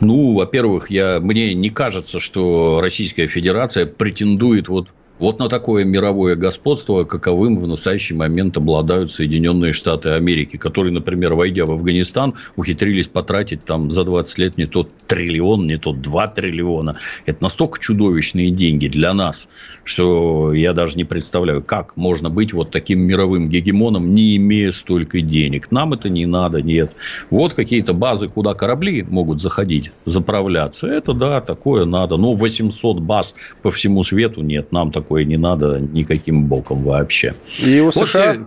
[0.00, 6.36] Ну, во-первых, я, мне не кажется, что Российская Федерация претендует вот вот на такое мировое
[6.36, 13.08] господство, каковым в настоящий момент обладают Соединенные Штаты Америки, которые, например, войдя в Афганистан, ухитрились
[13.08, 16.98] потратить там за 20 лет не тот триллион, не тот 2 триллиона.
[17.24, 19.48] Это настолько чудовищные деньги для нас,
[19.84, 25.20] что я даже не представляю, как можно быть вот таким мировым гегемоном, не имея столько
[25.20, 25.70] денег.
[25.70, 26.92] Нам это не надо, нет.
[27.30, 30.86] Вот какие-то базы, куда корабли могут заходить, заправляться.
[30.86, 32.16] Это да, такое надо.
[32.16, 34.72] Но 800 баз по всему свету нет.
[34.72, 37.36] Нам так такое не надо никаким боком вообще.
[37.60, 38.32] И у вот США...
[38.32, 38.46] Все...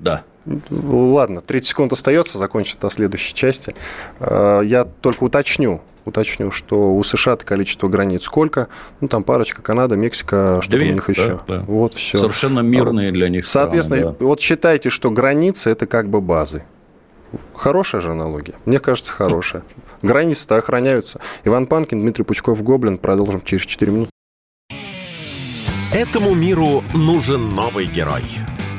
[0.00, 0.24] Да.
[0.70, 3.72] Ладно, 30 секунд остается, закончит на следующей части.
[4.18, 8.66] А, я только уточню, уточню, что у США количество границ сколько?
[9.00, 11.40] Ну, там парочка, Канада, Мексика, что Две, у них еще.
[11.46, 11.64] Да, да.
[11.68, 12.18] Вот все.
[12.18, 14.26] Совершенно мирные для них Соответственно, страны, да.
[14.26, 16.64] вот считайте, что границы– это как бы базы.
[17.54, 18.54] Хорошая же аналогия?
[18.64, 19.62] Мне кажется, хорошая.
[20.02, 21.20] Границы-то охраняются.
[21.44, 22.98] Иван Панкин, Дмитрий Пучков, Гоблин.
[22.98, 24.10] Продолжим через 4 минуты.
[25.94, 28.22] Этому миру нужен новый герой.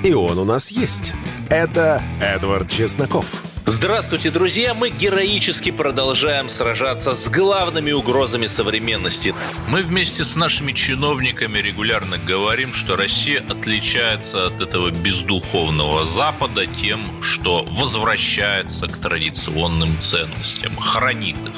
[0.04, 1.14] И он у нас есть.
[1.48, 3.53] Это Эдвард Чесноков.
[3.66, 4.74] Здравствуйте, друзья!
[4.74, 9.34] Мы героически продолжаем сражаться с главными угрозами современности.
[9.70, 17.00] Мы вместе с нашими чиновниками регулярно говорим, что Россия отличается от этого бездуховного Запада тем,
[17.22, 21.54] что возвращается к традиционным ценностям, хранит их.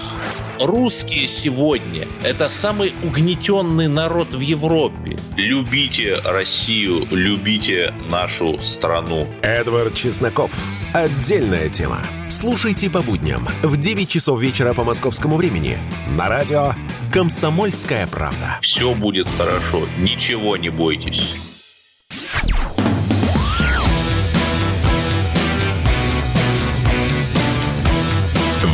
[0.62, 5.18] Русские сегодня– это самый угнетенный народ в Европе.
[5.38, 9.28] Любите Россию, любите нашу страну.
[9.42, 10.52] Эдвард Чесноков.
[10.94, 12.30] Отдельная тема программа.
[12.30, 15.78] Слушайте по будням в 9 часов вечера по московскому времени
[16.18, 16.74] на радио
[17.12, 18.58] «Комсомольская правда».
[18.62, 21.36] Все будет хорошо, ничего не бойтесь.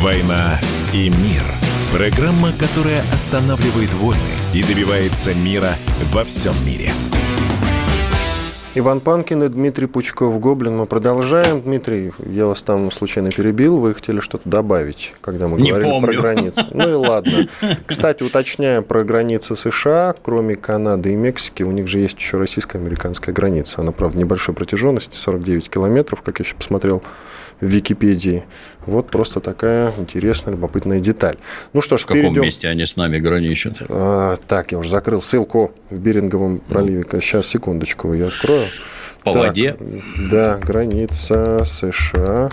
[0.00, 0.58] «Война
[0.92, 1.44] и мир»–
[1.92, 4.20] программа, которая останавливает войны
[4.52, 5.76] и добивается мира
[6.12, 6.92] во всем мире–
[8.74, 10.74] Иван Панкин и Дмитрий Пучков-Гоблин.
[10.74, 11.60] Мы продолжаем.
[11.60, 13.76] Дмитрий, я вас там случайно перебил.
[13.76, 16.06] Вы хотели что-то добавить, когда мы Не говорили помню.
[16.06, 16.64] про границы.
[16.70, 17.48] Ну и ладно.
[17.86, 23.34] Кстати, уточняя про границы США, кроме Канады и Мексики, у них же есть еще российско-американская
[23.34, 23.82] граница.
[23.82, 27.02] Она, правда, небольшой протяженности, 49 километров, как я еще посмотрел
[27.62, 28.42] в Википедии.
[28.86, 31.36] Вот просто такая интересная, любопытная деталь.
[31.72, 32.42] Ну что ж, В каком перейдем.
[32.42, 33.76] месте они с нами граничат?
[33.88, 37.04] А, так, я уже закрыл ссылку в Беринговом проливе.
[37.20, 38.64] Сейчас, секундочку, я открою.
[39.22, 39.76] По Так, воде?
[40.30, 42.50] Да, граница США,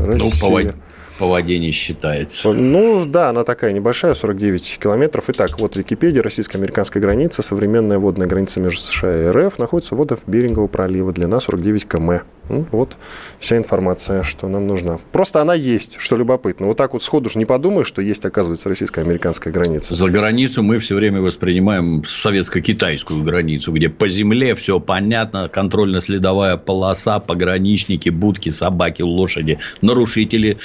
[0.00, 0.24] Россия.
[0.24, 0.74] Ну, по воде,
[1.18, 2.52] по воде не считается.
[2.52, 5.24] Ну, да, она такая небольшая, 49 километров.
[5.28, 10.20] Итак, вот Википедия, российско-американская граница, современная водная граница между США и РФ, находится в водах
[10.26, 12.24] Берингового пролива, длина 49 км.
[12.48, 12.96] Ну, вот
[13.38, 14.98] вся информация, что нам нужна.
[15.12, 16.66] Просто она есть, что любопытно.
[16.66, 19.94] Вот так вот сходу же не подумаешь, что есть, оказывается, российско-американская граница.
[19.94, 27.18] За границу мы все время воспринимаем советско-китайскую границу, где по земле все понятно, контрольно-следовая полоса,
[27.18, 30.58] пограничники, будки, собаки, лошади, нарушители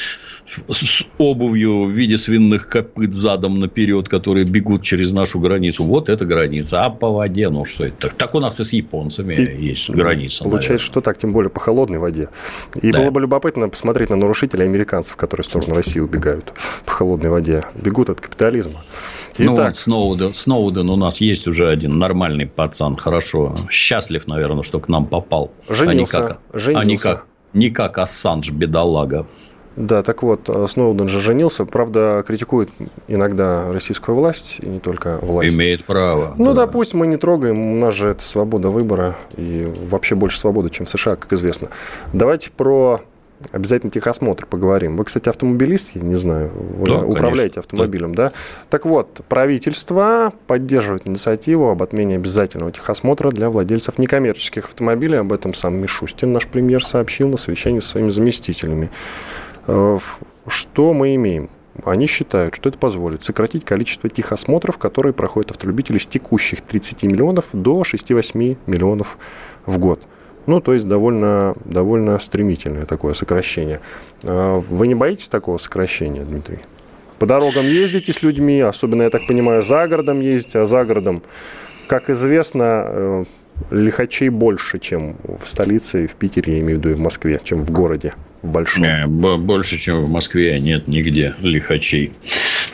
[0.70, 5.84] с обувью в виде свиных копыт задом наперед, которые бегут через нашу границу.
[5.84, 6.82] Вот это граница.
[6.82, 7.96] А по воде, ну что это?
[8.10, 10.44] Так, так у нас и с японцами Ти- есть граница.
[10.44, 12.30] Получается, что так, тем более по холодной воде.
[12.82, 13.00] И Да.
[13.00, 16.54] было бы любопытно посмотреть на нарушителей американцев, которые в сторону России убегают
[16.86, 17.64] по холодной воде.
[17.76, 18.82] Бегут от капитализма.
[19.40, 23.56] Ну, Итак, вот Сноуден, Сноуден у нас есть уже один нормальный пацан, хорошо.
[23.72, 25.52] Счастлив, наверное, что к нам попал.
[25.68, 26.80] Женился, А не как, женился.
[26.80, 29.26] А не как, не как Ассанж, бедолага.
[29.76, 31.66] Да, так вот, э, Сноуден же женился.
[31.66, 32.70] Правда, критикует
[33.08, 35.56] иногда российскую власть, и не только власть.
[35.56, 36.36] Имеет право.
[36.38, 36.66] Ну, да.
[36.66, 40.86] допустим, мы не трогаем, у нас же это свобода выбора, и вообще больше свободы, чем
[40.86, 41.70] в США, как известно.
[42.12, 43.02] Давайте про
[43.52, 44.96] обязательно техосмотр поговорим.
[44.96, 47.60] Вы, кстати, автомобилист, я не знаю, вы Да, управляете конечно.
[47.62, 48.32] автомобилем, да.
[48.70, 55.18] Так вот, правительство поддерживает инициативу об отмене обязательного техосмотра для владельцев некоммерческих автомобилей.
[55.18, 58.90] Об этом сам Мишустин, наш премьер, сообщил на совещании с своими заместителями.
[59.68, 59.98] Э,
[60.48, 61.50] Что мы имеем?
[61.84, 67.50] Они считают, что это позволит сократить количество техосмотров, которые проходят автолюбители с текущих 30 миллионов
[67.54, 69.18] до 6-8 миллионов
[69.66, 70.02] в год.
[70.46, 73.80] Ну, то есть довольно, довольно стремительное такое сокращение.
[74.24, 76.60] А Вы не боитесь такого сокращения, Дмитрий?
[77.18, 81.24] По дорогам ездите с людьми, особенно, я так понимаю, за городом ездите, а за городом,
[81.88, 83.24] как известно, э,
[83.72, 87.62] лихачей больше, чем в столице, в Питере, я имею в виду, и в Москве, чем
[87.62, 88.84] в городе, большом.
[89.08, 92.12] Б- больше, чем в Москве, нет нигде лихачей.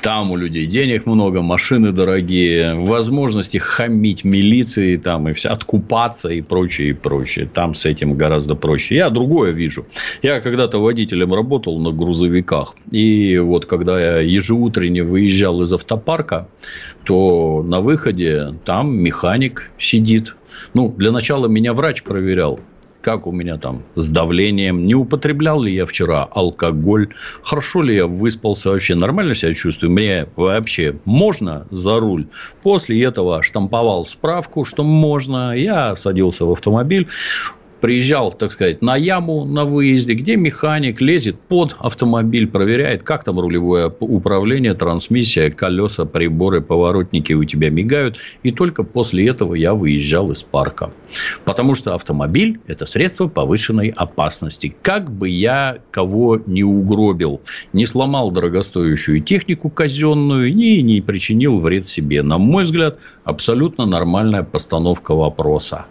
[0.01, 6.41] Там у людей денег много, машины дорогие, возможности хамить милиции там и все, откупаться и
[6.41, 7.49] прочее, и прочее.
[7.53, 8.95] Там с этим гораздо проще.
[8.95, 9.85] Я другое вижу.
[10.21, 12.75] Я когда-то водителем работал на грузовиках.
[12.91, 16.47] И вот когда я ежеутренне выезжал из автопарка,
[17.03, 20.35] то на выходе там механик сидит.
[20.73, 22.59] Ну, для начала меня врач проверял
[23.01, 27.09] как у меня там с давлением, не употреблял ли я вчера алкоголь,
[27.43, 32.27] хорошо ли я выспался, вообще нормально себя чувствую, мне вообще можно за руль.
[32.61, 37.07] После этого штамповал справку, что можно, я садился в автомобиль,
[37.79, 43.39] приезжал, так сказать, на яму на выезде, где механик лезет под автомобиль, проверяет, как там
[43.39, 48.17] рулевое управление, трансмиссия, колеса, приборы, поворотники у тебя мигают.
[48.43, 50.91] И только после этого я выезжал из парка.
[51.45, 54.75] Потому что автомобиль– это средство повышенной опасности.
[54.81, 57.41] Как бы я кого не угробил,
[57.73, 62.21] не сломал дорогостоящую технику казенную и не причинил вред себе.
[62.21, 65.85] На мой взгляд, абсолютно нормальная постановка вопроса.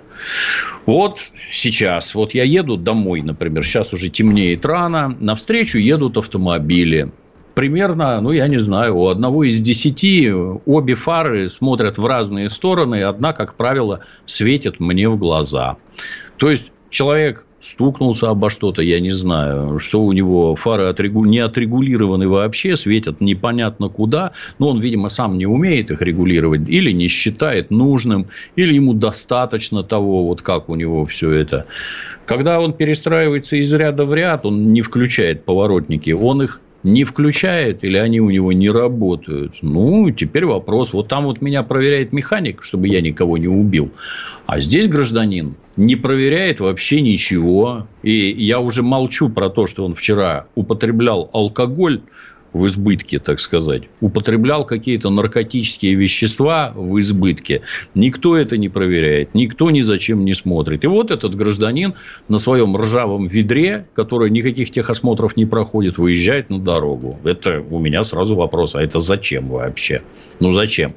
[0.87, 7.11] Вот сейчас, вот я еду домой, например, сейчас уже темнеет рано, навстречу едут автомобили.
[7.55, 13.03] Примерно, ну, я не знаю, у одного из десяти обе фары смотрят в разные стороны,
[13.03, 15.77] одна, как правило, светит мне в глаза.
[16.37, 21.25] То есть, человек стукнулся обо что-то, я не знаю, что у него фары отрегу...
[21.25, 26.93] не отрегулированы вообще, светят непонятно куда, но он, видимо, сам не умеет их регулировать, или
[26.93, 31.67] не считает нужным, или ему достаточно того, вот как у него все это.
[32.27, 37.83] Когда он перестраивается из ряда в ряд, он не включает поворотники, он их не включает
[37.85, 39.57] или они у него не работают.
[39.63, 40.93] Ну, теперь вопрос.
[40.93, 43.91] Вот там вот меня проверяет механик, чтобы я никого не убил.
[44.47, 47.87] А здесь гражданин не проверяет вообще ничего.
[48.03, 52.01] И я уже молчу про то, что он вчера употреблял алкоголь
[52.59, 57.63] в избытке, так сказать, употреблял какие-то наркотические вещества в избытке.
[57.95, 60.85] Никто это не проверяет, никто ни зачем не смотрит.
[60.85, 61.95] И вот этот гражданин
[62.29, 67.19] на своем ржавом ведре, который никаких техосмотров не проходит, выезжает на дорогу.
[67.25, 70.03] Это у меня сразу вопрос, а это зачем вообще?
[70.41, 70.95] Ну, зачем?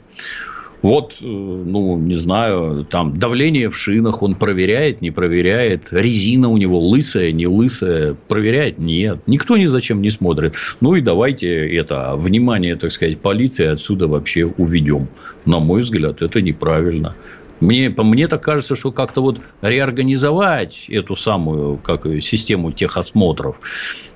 [0.81, 5.89] Вот, э, ну, не знаю, там давление в шинах он проверяет, не проверяет.
[5.91, 8.15] Резина у него лысая, не лысая.
[8.27, 8.79] Проверяет?
[8.79, 9.19] Нет.
[9.27, 10.55] Никто ни зачем не смотрит.
[10.79, 15.07] Ну, и давайте это, внимание, так сказать, полиции отсюда вообще уведем.
[15.45, 17.15] На мой взгляд, это неправильно.
[17.61, 23.57] Мне, мне так кажется, что как-то вот реорганизовать эту самую как, систему техосмотров,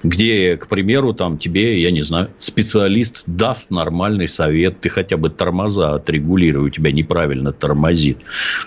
[0.02, 5.30] где, к примеру, там тебе, я не знаю, специалист даст нормальный совет, ты хотя бы
[5.30, 8.18] тормоза отрегулируй, у тебя неправильно тормозит,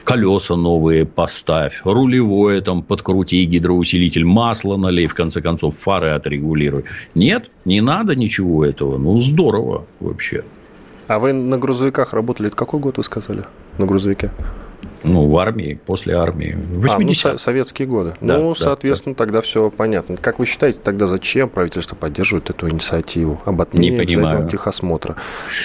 [0.05, 6.85] колеса новые поставь, рулевое там подкрути, гидроусилитель, масло налей, в конце концов, фары отрегулируй.
[7.17, 8.97] Нет, не надо ничего этого.
[8.97, 10.45] Ну, здорово вообще.
[11.09, 12.49] А вы на грузовиках работали?
[12.49, 13.45] Это какой год вы сказали?
[13.79, 14.31] На грузовике?
[15.03, 16.57] Ну, в армии, после армии.
[16.73, 18.15] 80 а, ну, со- советские годы.
[18.21, 19.25] Да, ну, да, соответственно, да.
[19.25, 20.17] тогда все понятно.
[20.17, 25.17] Как вы считаете, тогда зачем правительство поддерживает эту инициативу об отмене не техосмотра?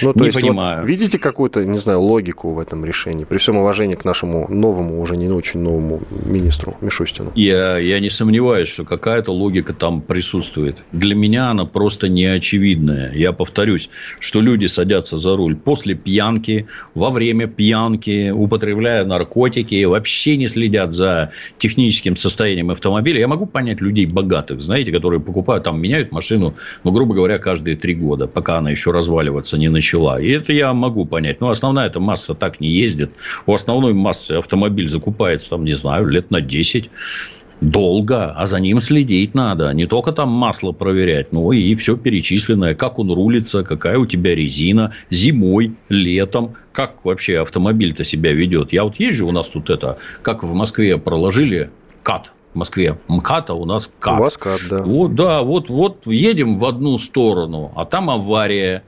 [0.02, 0.80] Ну, то не есть, понимаю.
[0.80, 3.24] Вот, видите какую-то, не знаю, логику в этом решении?
[3.24, 7.32] При всем уважении к нашему новому, уже не очень новому министру Мишустину.
[7.34, 10.78] Я, я не сомневаюсь, что какая-то логика там присутствует.
[10.92, 13.12] Для меня она просто неочевидная.
[13.12, 19.84] Я повторюсь, что люди садятся за руль после пьянки, во время пьянки, употребляя наркотики, наркотики,
[19.84, 23.20] вообще не следят за техническим состоянием автомобиля.
[23.20, 27.76] Я могу понять людей богатых, знаете, которые покупают, там, меняют машину, ну, грубо говоря, каждые
[27.76, 30.20] три года, пока она еще разваливаться не начала.
[30.20, 31.40] И это я могу понять.
[31.40, 33.10] Но основная эта масса так не ездит.
[33.46, 36.90] У основной массы автомобиль закупается, там, не знаю, лет на 10
[37.60, 39.70] долго, а за ним следить надо.
[39.72, 42.74] Не только там масло проверять, но и все перечисленное.
[42.74, 46.54] Как он рулится, какая у тебя резина, зимой, летом.
[46.72, 48.72] Как вообще автомобиль-то себя ведет.
[48.72, 51.70] Я вот езжу, у нас тут это, как в Москве проложили
[52.02, 54.18] КАТ, в Москве МКАТ, а у нас КАТ.
[54.18, 54.82] У вас КАТ, да.
[54.82, 58.82] Вот, да, вот, вот едем в одну сторону, а там авария.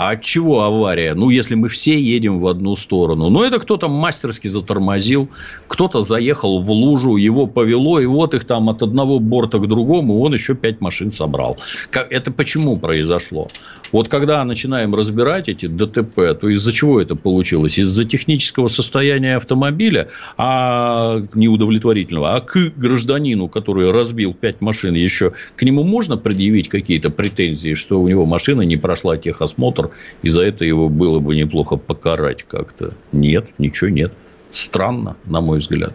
[0.00, 1.12] А от чего авария?
[1.12, 3.28] Ну, если мы все едем в одну сторону.
[3.28, 5.28] Ну, это кто-то мастерски затормозил,
[5.68, 10.22] кто-то заехал в лужу, его повело, и вот их там от одного борта к другому,
[10.22, 11.58] он еще пять машин собрал.
[11.92, 13.48] Это почему произошло?
[13.92, 17.78] Вот когда начинаем разбирать эти ДТП, то из-за чего это получилось?
[17.78, 20.08] Из-за технического состояния автомобиля,
[20.38, 27.10] а неудовлетворительного, а к гражданину, который разбил пять машин, еще к нему можно предъявить какие-то
[27.10, 29.89] претензии, что у него машина не прошла техосмотр,
[30.22, 32.94] и за это его было бы неплохо покарать как-то?
[33.12, 34.12] Нет, ничего нет.
[34.52, 35.94] Странно, на мой взгляд.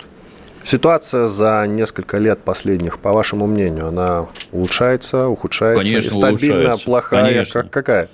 [0.64, 5.84] Ситуация за несколько лет последних, по вашему мнению, она улучшается, ухудшается?
[5.84, 6.86] Конечно, стабильно, улучшается.
[6.86, 7.24] плохая?
[7.24, 7.62] Конечно.
[7.62, 8.10] Как, какая?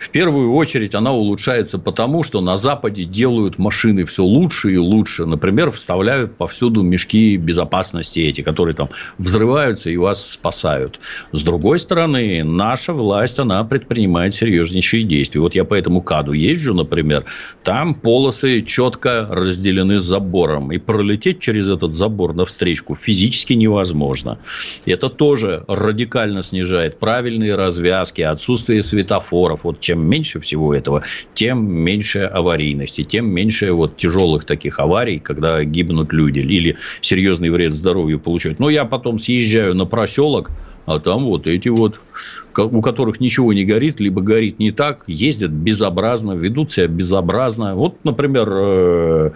[0.00, 5.26] В первую очередь она улучшается потому, что на Западе делают машины все лучше и лучше.
[5.26, 10.98] Например, вставляют повсюду мешки безопасности эти, которые там взрываются и вас спасают.
[11.32, 15.42] С другой стороны, наша власть, она предпринимает серьезнейшие действия.
[15.42, 17.26] Вот я по этому КАДу езжу, например,
[17.62, 20.72] там полосы четко разделены забором.
[20.72, 24.38] И пролететь через этот забор навстречу физически невозможно.
[24.86, 29.64] Это тоже радикально снижает правильные развязки, отсутствие светофоров.
[29.64, 31.02] Вот чем меньше всего этого,
[31.34, 37.72] тем меньше аварийности, тем меньше вот тяжелых таких аварий, когда гибнут люди или серьезный вред
[37.74, 38.60] здоровью получают.
[38.60, 40.52] Но я потом съезжаю на проселок,
[40.86, 42.00] а там вот эти вот,
[42.56, 47.74] у которых ничего не горит, либо горит не так, ездят безобразно, ведут себя безобразно.
[47.74, 49.30] Вот, например, э,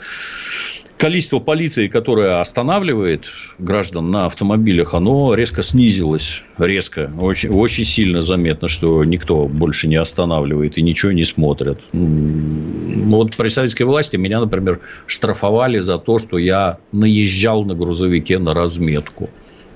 [1.04, 3.26] количество полиции, которая останавливает
[3.58, 6.42] граждан на автомобилях, оно резко снизилось.
[6.56, 7.10] Резко.
[7.20, 11.80] Очень, очень сильно заметно, что никто больше не останавливает и ничего не смотрит.
[11.92, 18.54] Вот при советской власти меня, например, штрафовали за то, что я наезжал на грузовике на
[18.54, 19.28] разметку.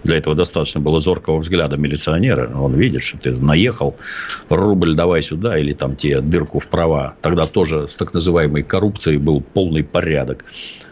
[0.04, 2.50] Для этого достаточно было зоркого взгляда милиционера.
[2.56, 3.96] Он видит, что ты наехал,
[4.48, 7.16] рубль давай сюда, или там тебе дырку в права.
[7.20, 10.46] Тогда тоже с так называемой коррупцией был полный порядок.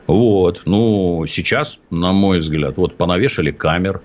[0.06, 0.62] Вот.
[0.66, 4.02] Ну, сейчас, на мой взгляд, вот понавешали камер,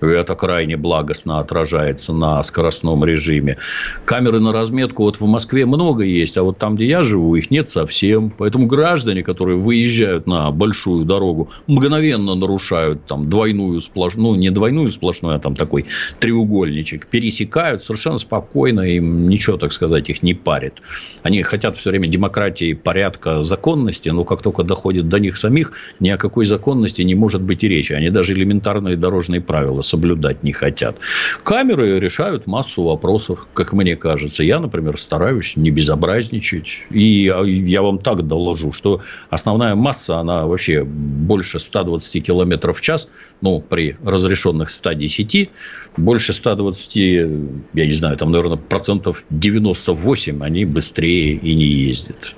[0.00, 3.58] это крайне благостно отражается на скоростном режиме.
[4.04, 7.50] Камеры на разметку вот в Москве много есть, а вот там, где я живу, их
[7.50, 8.30] нет совсем.
[8.30, 14.88] Поэтому граждане, которые выезжают на большую дорогу, мгновенно нарушают там двойную сплошную, ну, не двойную
[14.90, 15.86] сплошную, а там такой
[16.18, 20.74] треугольничек, пересекают совершенно спокойно, им ничего, так сказать, их не парит.
[21.22, 26.08] Они хотят все время демократии, порядка, законности, но как только доходит до них самих, ни
[26.08, 27.92] о какой законности не может быть и речи.
[27.92, 30.96] Они даже элементарные дорожные правила соблюдать не хотят.
[31.42, 34.44] Камеры решают массу вопросов, как мне кажется.
[34.44, 36.84] Я, например, стараюсь не безобразничать.
[36.90, 39.00] И я вам так доложу, что
[39.30, 43.08] основная масса, она вообще больше 120 км в час,
[43.40, 45.50] ну, при разрешенных 110,
[45.96, 52.34] больше 120, я не знаю, там, наверное, процентов 98 они быстрее и не ездят.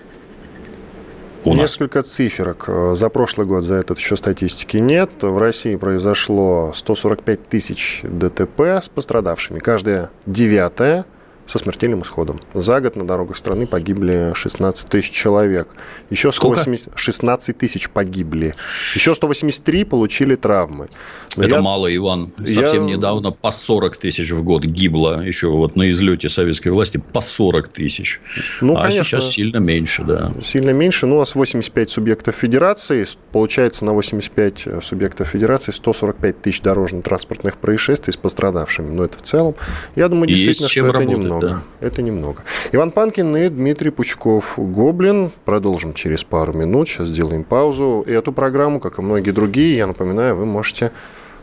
[1.45, 2.07] У Несколько нас.
[2.07, 2.69] циферок.
[2.93, 5.11] За прошлый год за этот еще статистики нет.
[5.23, 9.59] В России произошло 145 тысяч ДТП с пострадавшими.
[9.59, 11.05] Каждая девятая
[11.47, 12.41] со смертельным исходом.
[12.55, 15.69] За год на дорогах страны погибли 16 тысяч человек.
[16.11, 18.55] Еще 180, 16 тысяч погибли.
[18.95, 20.89] Еще 183 получили травмы.
[21.37, 22.33] Но Это я, мало, Иван.
[22.39, 22.97] Совсем я...
[22.97, 25.21] недавно по 40 тысяч в год гибло.
[25.23, 28.21] Еще вот на излете советской власти по 40 тысяч.
[28.61, 30.33] Ну, а конечно, сейчас сильно меньше, да.
[30.43, 31.07] Сильно меньше.
[31.07, 33.07] Ну, у нас 85 субъектов федерации.
[33.33, 38.91] Получается, на 85 субъектов федерации 145 тысяч дорожно-транспортных происшествий с пострадавшими.
[38.91, 39.55] Но это в целом.
[39.97, 41.32] Я думаю, действительно, что это работать, немного.
[41.41, 41.63] Да.
[41.81, 42.43] Это немного.
[42.73, 44.55] Иван Панкин и Дмитрий Пучков.
[44.59, 45.31] Гоблин.
[45.45, 46.89] Продолжим через пару минут.
[46.89, 48.05] Сейчас сделаем паузу.
[48.07, 50.93] И эту программу, как и многие другие, я напоминаю, вы можете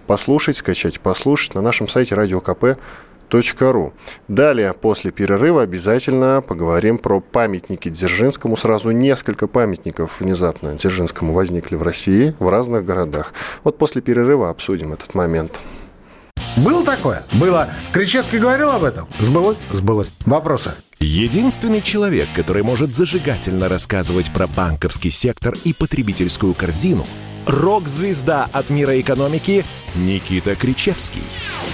[0.08, 3.94] послушать, скачать, послушать на нашем сайте радиокп.ру.
[4.28, 8.58] Далее, после перерыва, обязательно поговорим про памятники Дзержинскому.
[8.58, 13.34] Сразу несколько памятников внезапно Дзержинскому возникли в России, в разных городах.
[13.64, 15.60] Вот после перерыва обсудим этот момент.
[16.58, 17.24] Было такое?
[17.34, 17.70] Было.
[17.92, 19.08] Кричевский говорил об этом?
[19.20, 19.58] Сбылось?
[19.70, 20.10] Сбылось.
[20.26, 20.72] Вопросы?
[21.00, 27.08] Единственный человек, который может зажигательно рассказывать про банковский сектор и потребительскую корзину–
[27.50, 31.24] рок-звезда от мира экономики Никита Кричевский.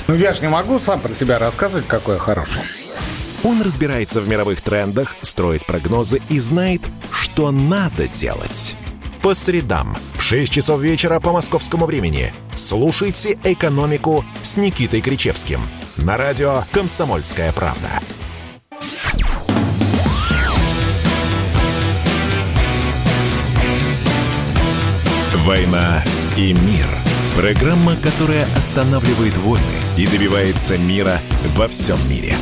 [0.07, 2.61] Ну я же не могу сам про себя рассказывать, какой я хороший.
[3.43, 8.75] Он разбирается в мировых трендах, строит прогнозы и знает, что надо делать.
[9.21, 15.59] По средам в 6 часов вечера по московскому времени слушайте «Экономику» с Никитой Кричевским
[15.97, 17.89] на радио «Комсомольская правда».
[25.45, 26.03] «Война
[26.37, 26.87] и мир».
[27.35, 29.61] Программа, которая останавливает войны
[29.97, 31.19] и добивается мира
[31.55, 32.33] во всем мире.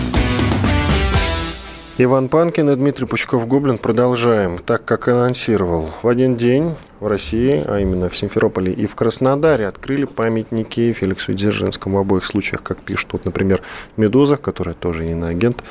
[1.99, 4.57] Иван Панкин и Дмитрий Пучков-Гоблин продолжаем.
[4.57, 9.67] Так, как анонсировал, в один день в России, а именно в Симферополе и в Краснодаре,
[9.67, 13.61] открыли памятники Феликсу Дзержинскому в обоих случаях, как пишут, вот, например,
[13.95, 15.63] «Медуза», которая тоже иноагент.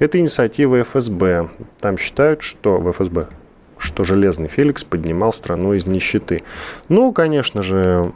[0.00, 1.50] Это инициатива ФСБ.
[1.78, 3.28] Там считают, что в ФСБ
[3.78, 6.44] что Железный Феликс поднимал страну из нищеты.
[6.88, 8.12] Ну, конечно же,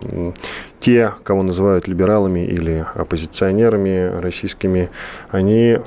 [0.78, 4.90] те, кого называют либералами или оппозиционерами российскими,
[5.28, 5.80] они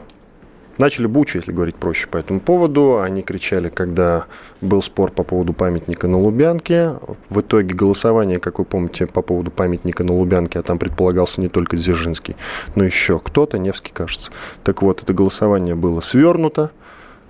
[0.79, 2.99] начали бучу, если говорить проще по этому поводу.
[2.99, 4.25] Они кричали, когда
[4.61, 6.95] был спор по поводу памятника на Лубянке.
[7.29, 11.49] В итоге голосование, как вы помните, по поводу памятника на Лубянке, а там предполагался не
[11.49, 12.35] только Дзержинский,
[12.75, 14.31] но еще кто-то, Невский, кажется.
[14.63, 16.71] Так вот, это голосование было свернуто.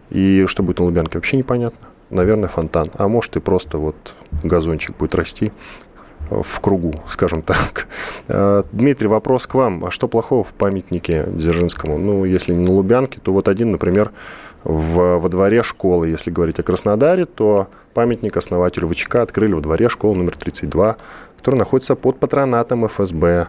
[0.10, 2.92] И что будет на Лубянке, вообще непонятно наверное, фонтан.
[2.96, 5.52] А может и просто вот газончик будет расти
[6.30, 7.88] в кругу, скажем так.
[8.28, 9.86] А, Дмитрий, вопрос к вам.
[9.86, 11.98] А что плохого в памятнике Дзержинскому?
[11.98, 14.12] Ну, если не на Лубянке, то вот один, например,
[14.64, 16.08] в, во дворе школы.
[16.08, 20.98] Если говорить о Краснодаре, то памятник основателю ВЧК открыли во дворе школы номер 32,
[21.38, 23.48] который находится под патронатом ФСБ.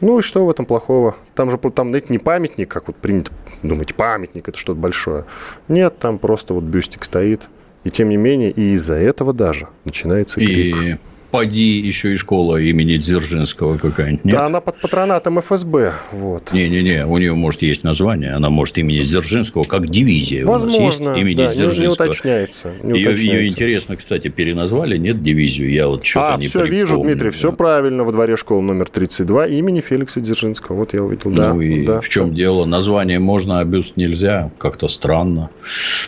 [0.00, 1.14] Ну и что в этом плохого?
[1.34, 3.30] Там же там, знаете, не памятник, как вот принято
[3.62, 5.24] думать, памятник это что-то большое.
[5.68, 7.48] Нет, там просто вот бюстик стоит.
[7.84, 10.76] И тем не менее, и из-за этого даже начинается крик.
[10.76, 10.98] И
[11.32, 14.30] поди еще и школа имени Дзержинского какая-нибудь.
[14.30, 15.92] Да, она под патронатом ФСБ.
[16.12, 16.52] Вот.
[16.52, 20.44] Не-не-не, у нее может есть название, она может имени Дзержинского, как дивизия.
[20.44, 21.80] Возможно, имени да, Дзержинского.
[21.80, 22.72] Не, не уточняется.
[22.82, 23.36] Не ее, уточняется.
[23.36, 27.36] ее интересно, кстати, переназвали, нет дивизию, я вот что-то а, не все вижу, Дмитрий, да.
[27.36, 30.76] все правильно, во дворе школы номер 32 имени Феликса Дзержинского.
[30.76, 31.54] Вот я увидел, да.
[31.54, 32.36] Ну и да, в чем все.
[32.36, 32.66] дело?
[32.66, 35.48] Название можно, а бюст нельзя, как-то странно.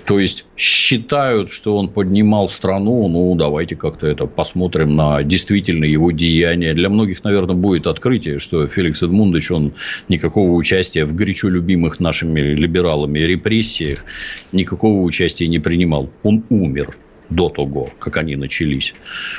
[0.05, 6.11] То есть, считают, что он поднимал страну, ну, давайте как-то это посмотрим на действительно его
[6.11, 6.73] деяния.
[6.73, 9.73] Для многих, наверное, будет открытие, что Феликс Эдмундович, он
[10.09, 14.05] никакого участия в горячо любимых нашими либералами репрессиях,
[14.53, 16.11] никакого участия не принимал.
[16.23, 16.95] Он умер
[17.31, 18.95] до того, как они начались.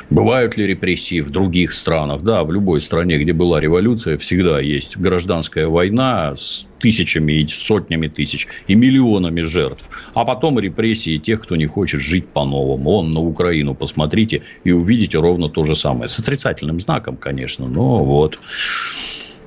[0.10, 2.24] Бывают ли репрессии в других странах?
[2.24, 8.08] Да, в любой стране, где была революция, всегда есть гражданская война с тысячами и сотнями
[8.08, 9.90] тысяч и миллионами жертв.
[10.14, 12.92] А потом репрессии тех, кто не хочет жить по-новому.
[12.92, 16.10] Он на Украину посмотрите и увидите ровно то же самое.
[16.10, 18.40] С отрицательным знаком, конечно, но вот.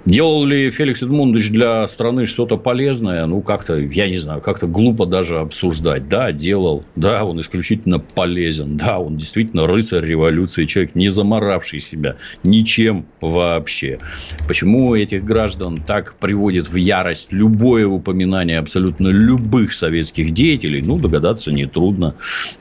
[0.05, 3.27] Делал ли Феликс Эдмундович для страны что-то полезное?
[3.27, 6.09] Ну, как-то, я не знаю, как-то глупо даже обсуждать.
[6.09, 6.85] Да, делал.
[6.97, 8.79] Да, он исключительно полезен.
[8.79, 13.99] Да, он действительно рыцарь революции, человек, не заморавший себя ничем вообще.
[14.47, 20.81] Почему этих граждан так приводит в ярость любое упоминание абсолютно любых советских деятелей?
[20.81, 22.15] Ну, догадаться нетрудно.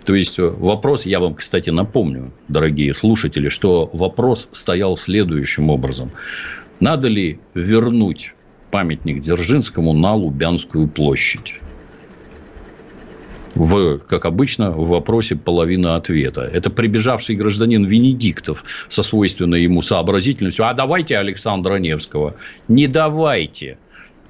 [0.05, 6.11] То есть, вопрос, я вам, кстати, напомню, дорогие слушатели, что вопрос стоял следующим образом.
[6.80, 8.34] Надо ли вернуть
[8.71, 11.55] памятник Дзержинскому на Лубянскую площадь?
[13.57, 16.41] в, как обычно, в вопросе половина ответа.
[16.41, 20.67] Это прибежавший гражданин Венедиктов со свойственной ему сообразительностью.
[20.67, 22.36] А давайте Александра Невского.
[22.67, 23.78] Не давайте.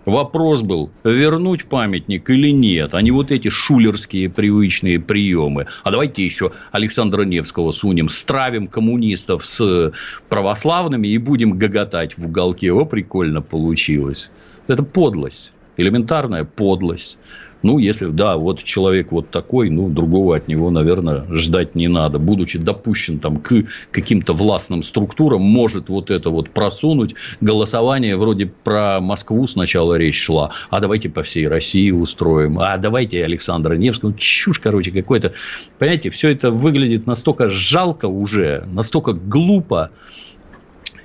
[0.08, 5.68] Вопрос был, вернуть памятник или нет, а не вот эти шулерские привычные приемы.
[5.84, 9.92] А давайте еще Александра Невского сунем, стравим коммунистов с
[10.30, 12.72] православными и будем гоготать в уголке.
[12.72, 14.32] О, прикольно получилось.
[14.68, 17.18] Это подлость, элементарная подлость.
[17.68, 22.18] Ну, если, да, вот человек вот такой, ну, другого от него, наверное, ждать не надо.
[22.18, 27.16] Будучи допущен там к каким-то властным структурам, может вот это вот просунуть.
[27.42, 33.22] Голосование вроде про Москву сначала речь шла, а давайте по всей России устроим, а давайте
[33.26, 34.12] Александра Невского.
[34.12, 35.34] Ну, чушь, короче, какой-то.
[35.78, 39.92] Понимаете, все это выглядит настолько жалко уже, настолько глупо.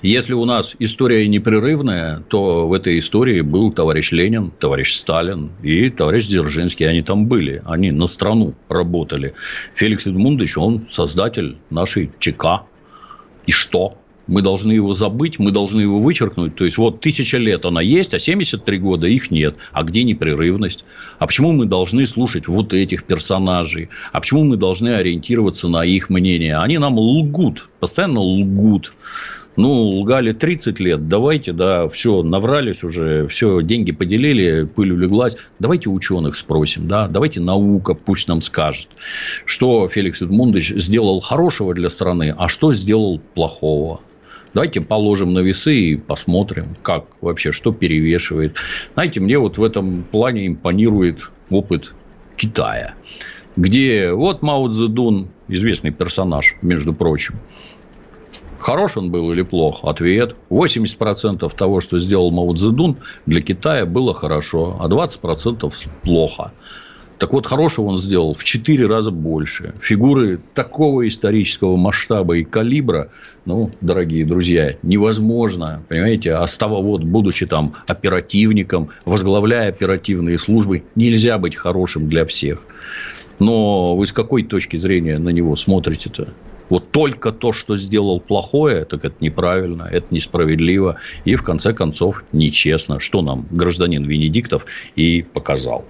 [0.03, 5.91] Если у нас история непрерывная, то в этой истории был товарищ Ленин, товарищ Сталин и
[5.91, 6.89] товарищ Дзержинский.
[6.89, 9.35] Они там были, они на страну работали.
[9.77, 12.65] Феликс Эдмундович, он создатель нашей ЧК.
[13.47, 13.97] И что?
[14.27, 16.57] Мы должны его забыть, мы должны его вычеркнуть.
[16.57, 19.55] То есть, вот тысяча лет она есть, а 73 года их нет.
[19.73, 20.85] А где непрерывность?
[21.21, 23.89] А почему мы должны слушать вот этих персонажей?
[24.13, 26.57] А почему мы должны ориентироваться на их мнение?
[26.59, 28.95] Они нам лгут, постоянно лгут.
[29.57, 35.37] Ну, лгали 30 лет, давайте, да, все, наврались уже, все, деньги поделили, пыль улеглась.
[35.59, 38.89] Давайте ученых спросим, да, давайте наука пусть нам скажет,
[39.45, 44.01] что Феликс Эдмундович сделал хорошего для страны, а что сделал плохого.
[44.55, 48.57] Давайте положим на весы и посмотрим, как вообще, что перевешивает.
[48.95, 51.95] Знаете, мне вот в этом плане импонирует опыт
[52.37, 52.95] Китая,
[53.57, 57.37] где вот Мао Цзэдун, известный персонаж, между прочим,
[58.63, 59.81] Хорош он был или плох?
[59.83, 60.37] Ответ.
[60.49, 62.97] 80% того, что сделал Мао Цзэдун,
[63.27, 66.53] для Китая было хорошо, а 20% плохо.
[67.19, 69.75] Так вот, хорошего он сделал в 4 раза больше.
[69.81, 73.11] Фигуры такого исторического масштаба и калибра,
[73.47, 81.57] ну, дорогие друзья, невозможно, понимаете, остава вот, будучи там оперативником, возглавляя оперативные службы, нельзя быть
[81.57, 82.63] хорошим для всех.
[83.41, 86.29] Но вы с какой точки зрения на него смотрите-то?
[86.73, 90.97] Вот только то, что сделал плохое, так это неправильно, это несправедливо
[91.27, 94.65] и, в конце концов, нечестно, что нам гражданин Венедиктов
[94.97, 95.85] и показал.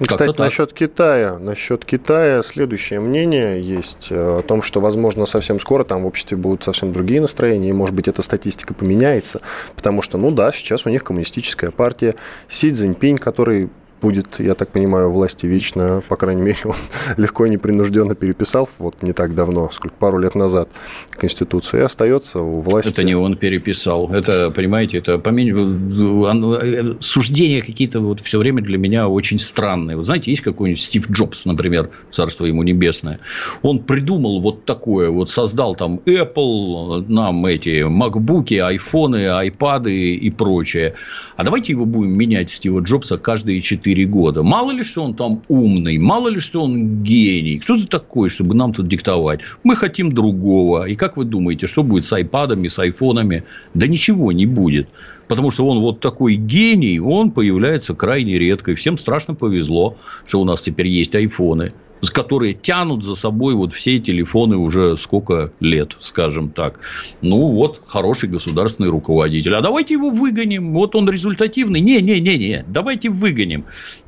[0.00, 0.38] Ну, кстати, так.
[0.38, 1.38] насчет Китая.
[1.38, 6.36] Насчет Китая следующее мнение есть э, о том, что, возможно, совсем скоро там в обществе
[6.36, 9.40] будут совсем другие настроения, и, может быть, эта статистика поменяется,
[9.76, 12.16] потому что, ну да, сейчас у них коммунистическая партия,
[12.48, 16.74] Си Цзиньпинь, который будет, я так понимаю, власти вечно, по крайней мере, он
[17.16, 20.68] легко и непринужденно переписал, вот не так давно, сколько, пару лет назад,
[21.10, 22.90] Конституцию, и остается у власти.
[22.90, 29.08] Это не он переписал, это, понимаете, это поменьше, суждения какие-то вот все время для меня
[29.08, 29.96] очень странные.
[29.96, 33.20] Вот знаете, есть какой-нибудь Стив Джобс, например, царство ему небесное,
[33.62, 40.94] он придумал вот такое, вот создал там Apple, нам эти макбуки, айфоны, айпады и прочее,
[41.36, 44.42] а давайте его будем менять Стива Джобса каждые 4 года.
[44.42, 47.58] Мало ли, что он там умный, мало ли, что он гений.
[47.58, 49.40] Кто ты такой, чтобы нам тут диктовать?
[49.64, 50.84] Мы хотим другого.
[50.84, 53.44] И как вы думаете, что будет с айпадами, с айфонами?
[53.74, 54.88] Да ничего не будет.
[55.28, 58.72] Потому что он вот такой гений, он появляется крайне редко.
[58.72, 61.72] И всем страшно повезло, что у нас теперь есть айфоны
[62.02, 66.80] которые тянут за собой вот все телефоны уже сколько лет, скажем так.
[67.22, 69.54] Ну, вот хороший государственный руководитель.
[69.54, 70.72] А давайте его выгоним.
[70.72, 71.80] Вот он результативный.
[71.80, 73.64] Не-не-не-не, давайте выгоним.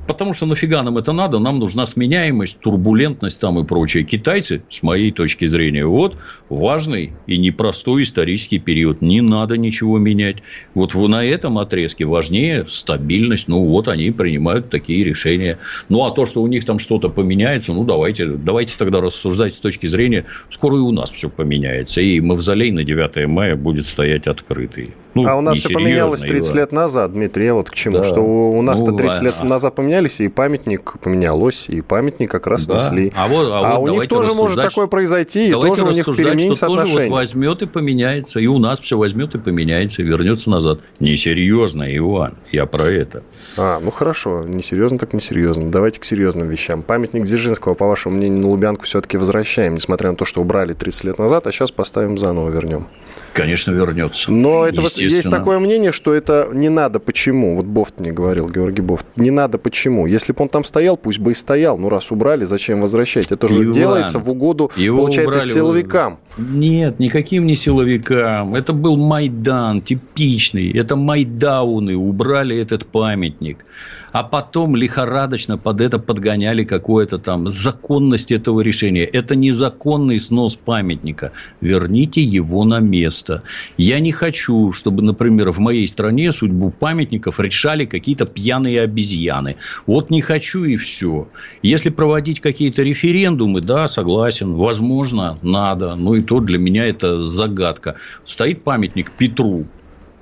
[0.07, 1.39] Потому что нафига нам это надо?
[1.39, 4.03] Нам нужна сменяемость, турбулентность там и прочее.
[4.03, 6.17] Китайцы, с моей точки зрения, вот
[6.49, 9.01] важный и непростой исторический период.
[9.01, 10.37] Не надо ничего менять.
[10.73, 13.47] Вот на этом отрезке важнее стабильность.
[13.47, 15.59] Ну, вот они принимают такие решения.
[15.89, 19.57] Ну, а то, что у них там что-то поменяется, ну, давайте, давайте тогда рассуждать с
[19.57, 22.01] точки зрения, скоро и у нас все поменяется.
[22.01, 24.93] И мавзолей на 9 мая будет стоять открытый.
[25.13, 28.03] Ну, а у нас все поменялось 30 лет назад, Дмитрий, я вот к чему, да.
[28.05, 29.43] что у нас-то 30 ну, лет а...
[29.43, 32.75] назад поменялись, и памятник поменялось, и памятник как раз да.
[32.75, 33.11] несли.
[33.15, 36.05] А, вот, а, а вот у них тоже может такое произойти, и тоже у них
[36.05, 36.67] переменится.
[36.67, 40.79] Тоже вот возьмет и поменяется, и у нас все возьмет и поменяется, и вернется назад.
[40.99, 43.23] Несерьезно, Иван, я про это.
[43.57, 45.69] А, ну хорошо, несерьезно так несерьезно.
[45.69, 46.83] Давайте к серьезным вещам.
[46.83, 51.03] Памятник Дзержинского, по вашему мнению, на Лубянку все-таки возвращаем, несмотря на то, что убрали 30
[51.03, 52.87] лет назад, а сейчас поставим заново, вернем.
[53.33, 54.31] Конечно, вернется.
[54.31, 57.55] Но это вот есть такое мнение, что это не надо почему.
[57.55, 59.05] Вот Бофт мне говорил, Георгий Бофт.
[59.15, 59.80] Не надо почему.
[59.89, 61.77] Если бы он там стоял, пусть бы и стоял.
[61.77, 63.31] Ну, раз убрали, зачем возвращать?
[63.31, 66.19] Это же Иван, делается в угоду, получается, убрали, силовикам.
[66.37, 68.55] Нет, никаким не силовикам.
[68.55, 70.71] Это был Майдан типичный.
[70.71, 73.65] Это Майдауны убрали этот памятник
[74.11, 79.05] а потом лихорадочно под это подгоняли какое-то там законность этого решения.
[79.05, 81.31] Это незаконный снос памятника.
[81.61, 83.43] Верните его на место.
[83.77, 89.55] Я не хочу, чтобы, например, в моей стране судьбу памятников решали какие-то пьяные обезьяны.
[89.85, 91.27] Вот не хочу и все.
[91.61, 95.95] Если проводить какие-то референдумы, да, согласен, возможно, надо.
[95.95, 97.95] Но и то для меня это загадка.
[98.25, 99.65] Стоит памятник Петру,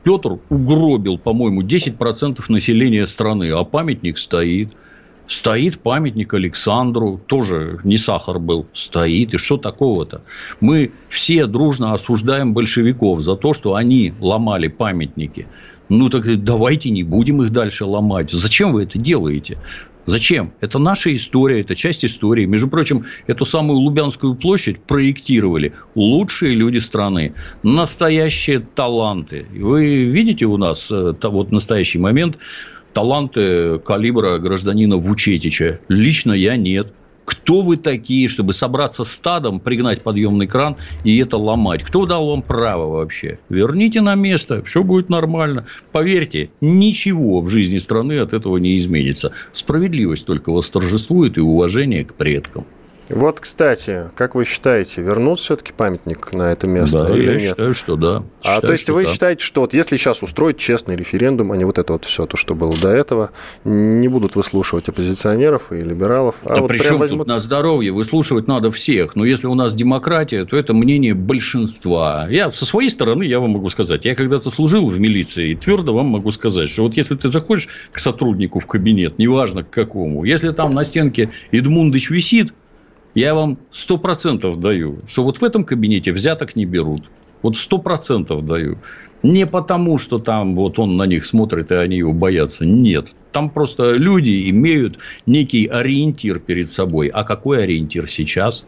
[0.10, 4.72] Петр угробил, по-моему, 10% населения страны, а памятник стоит.
[5.28, 9.36] Стоит памятник Александру, тоже не сахар был, стоит.
[9.36, 10.24] И что такого-то?
[10.62, 15.46] Мы все дружно осуждаем большевиков за то, что они ломали памятники.
[15.90, 18.32] Ну так давайте не будем их дальше ломать.
[18.32, 19.60] Зачем вы это делаете?
[20.10, 20.54] Зачем?
[20.60, 22.46] Это наша история, это часть истории.
[22.46, 29.46] Между прочим, эту самую Лубянскую площадь проектировали лучшие люди страны, настоящие таланты.
[29.54, 32.38] Вы видите у нас э, вот настоящий момент
[32.94, 35.80] таланты калибра гражданина Вучетича?
[35.90, 36.92] Лично я нет.
[37.30, 41.84] Кто вы такие, чтобы собраться стадом, пригнать подъемный кран и это ломать?
[41.84, 43.38] Кто дал вам право вообще?
[43.50, 45.68] Верните на место, все будет нормально.
[45.92, 49.32] Поверьте, ничего в жизни страны от этого не изменится.
[49.54, 52.66] Справедливость только восторжествует и уважение к предкам.
[53.10, 57.50] Вот, кстати, как вы считаете, вернут все-таки памятник на это место да, или я нет?
[57.50, 58.24] считаю, что да.
[58.44, 59.10] А то есть вы да.
[59.10, 62.38] считаете, что вот если сейчас устроить честный референдум, а не вот это вот все, то,
[62.38, 63.32] что было до этого,
[63.64, 67.22] не будут выслушивать оппозиционеров и либералов, а да вот при чем возьмут...
[67.22, 67.92] тут на здоровье?
[67.92, 69.16] Выслушивать надо всех.
[69.16, 72.28] Но если у нас демократия, то это мнение большинства.
[72.30, 75.96] Я со своей стороны, я вам могу сказать, я когда-то служил в милиции, и твердо
[75.96, 80.24] вам могу сказать, что вот если ты заходишь к сотруднику в кабинет, неважно к какому,
[80.26, 82.54] если там на стенке Эдмундыч висит,
[83.16, 87.10] я вам сто процентов даю, что вот в этом кабинете взяток не берут.
[87.42, 88.78] Вот сто процентов даю.
[89.24, 92.66] Не потому, что там вот он на них смотрит, и они его боятся.
[92.66, 93.08] Нет.
[93.32, 97.08] Там просто люди имеют некий ориентир перед собой.
[97.08, 98.66] А какой ориентир сейчас?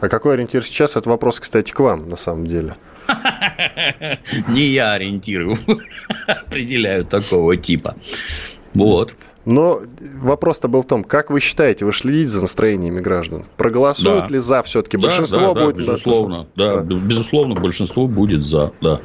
[0.00, 0.96] А какой ориентир сейчас?
[0.96, 2.74] Это вопрос, кстати, к вам, на самом деле.
[4.48, 5.58] Не я ориентирую.
[6.26, 7.96] Определяю такого типа.
[8.74, 9.14] Вот.
[9.44, 9.80] Но
[10.20, 13.46] вопрос-то был в том, как вы считаете, вы следите за настроениями граждан?
[13.56, 14.34] Проголосуют да.
[14.34, 14.96] ли за все-таки?
[14.98, 15.76] Да, большинство да, будет...
[15.76, 16.94] Да, безусловно, да, да.
[16.94, 19.00] безусловно, большинство будет за, да.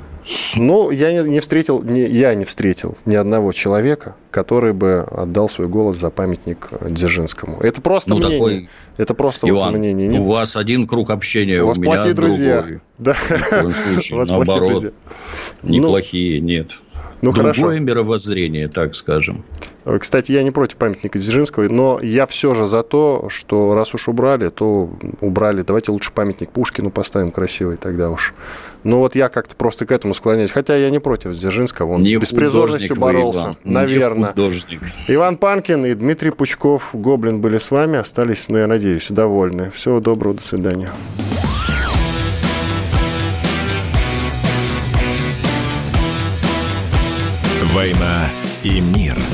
[0.55, 5.67] Ну, я не, встретил, не, я не встретил ни одного человека, который бы отдал свой
[5.67, 7.59] голос за памятник Дзержинскому.
[7.59, 8.37] Это просто ну, мнение.
[8.37, 8.69] Такой...
[8.97, 10.07] Это просто Иван, вот мнение.
[10.07, 10.21] Нет?
[10.21, 12.61] У вас один круг общения, у, вас у меня плохие друзья.
[12.61, 12.81] другой.
[12.97, 13.15] Да.
[13.91, 14.91] Случае, у вас наоборот, плохие друзья.
[15.63, 16.67] Неплохие, ну, нет.
[17.23, 17.79] Ну, Другое хорошо.
[17.79, 19.45] мировоззрение, так скажем.
[19.99, 24.09] Кстати, я не против памятника Дзержинского, но я все же за то, что раз уж
[24.09, 24.89] убрали, то
[25.21, 25.61] убрали.
[25.61, 28.33] Давайте лучше памятник Пушкину поставим красивый тогда уж.
[28.83, 30.51] Ну вот я как-то просто к этому склоняюсь.
[30.51, 33.39] Хотя я не против Дзержинского, он не с беспризорностью боролся.
[33.39, 33.57] Иван.
[33.63, 34.33] Наверное.
[35.07, 37.99] Иван Панкин и Дмитрий Пучков, Гоблин, были с вами.
[37.99, 39.71] Остались, ну я надеюсь, довольны.
[39.71, 40.89] Всего доброго, до свидания.
[47.73, 48.29] «Война
[48.61, 49.32] и мир».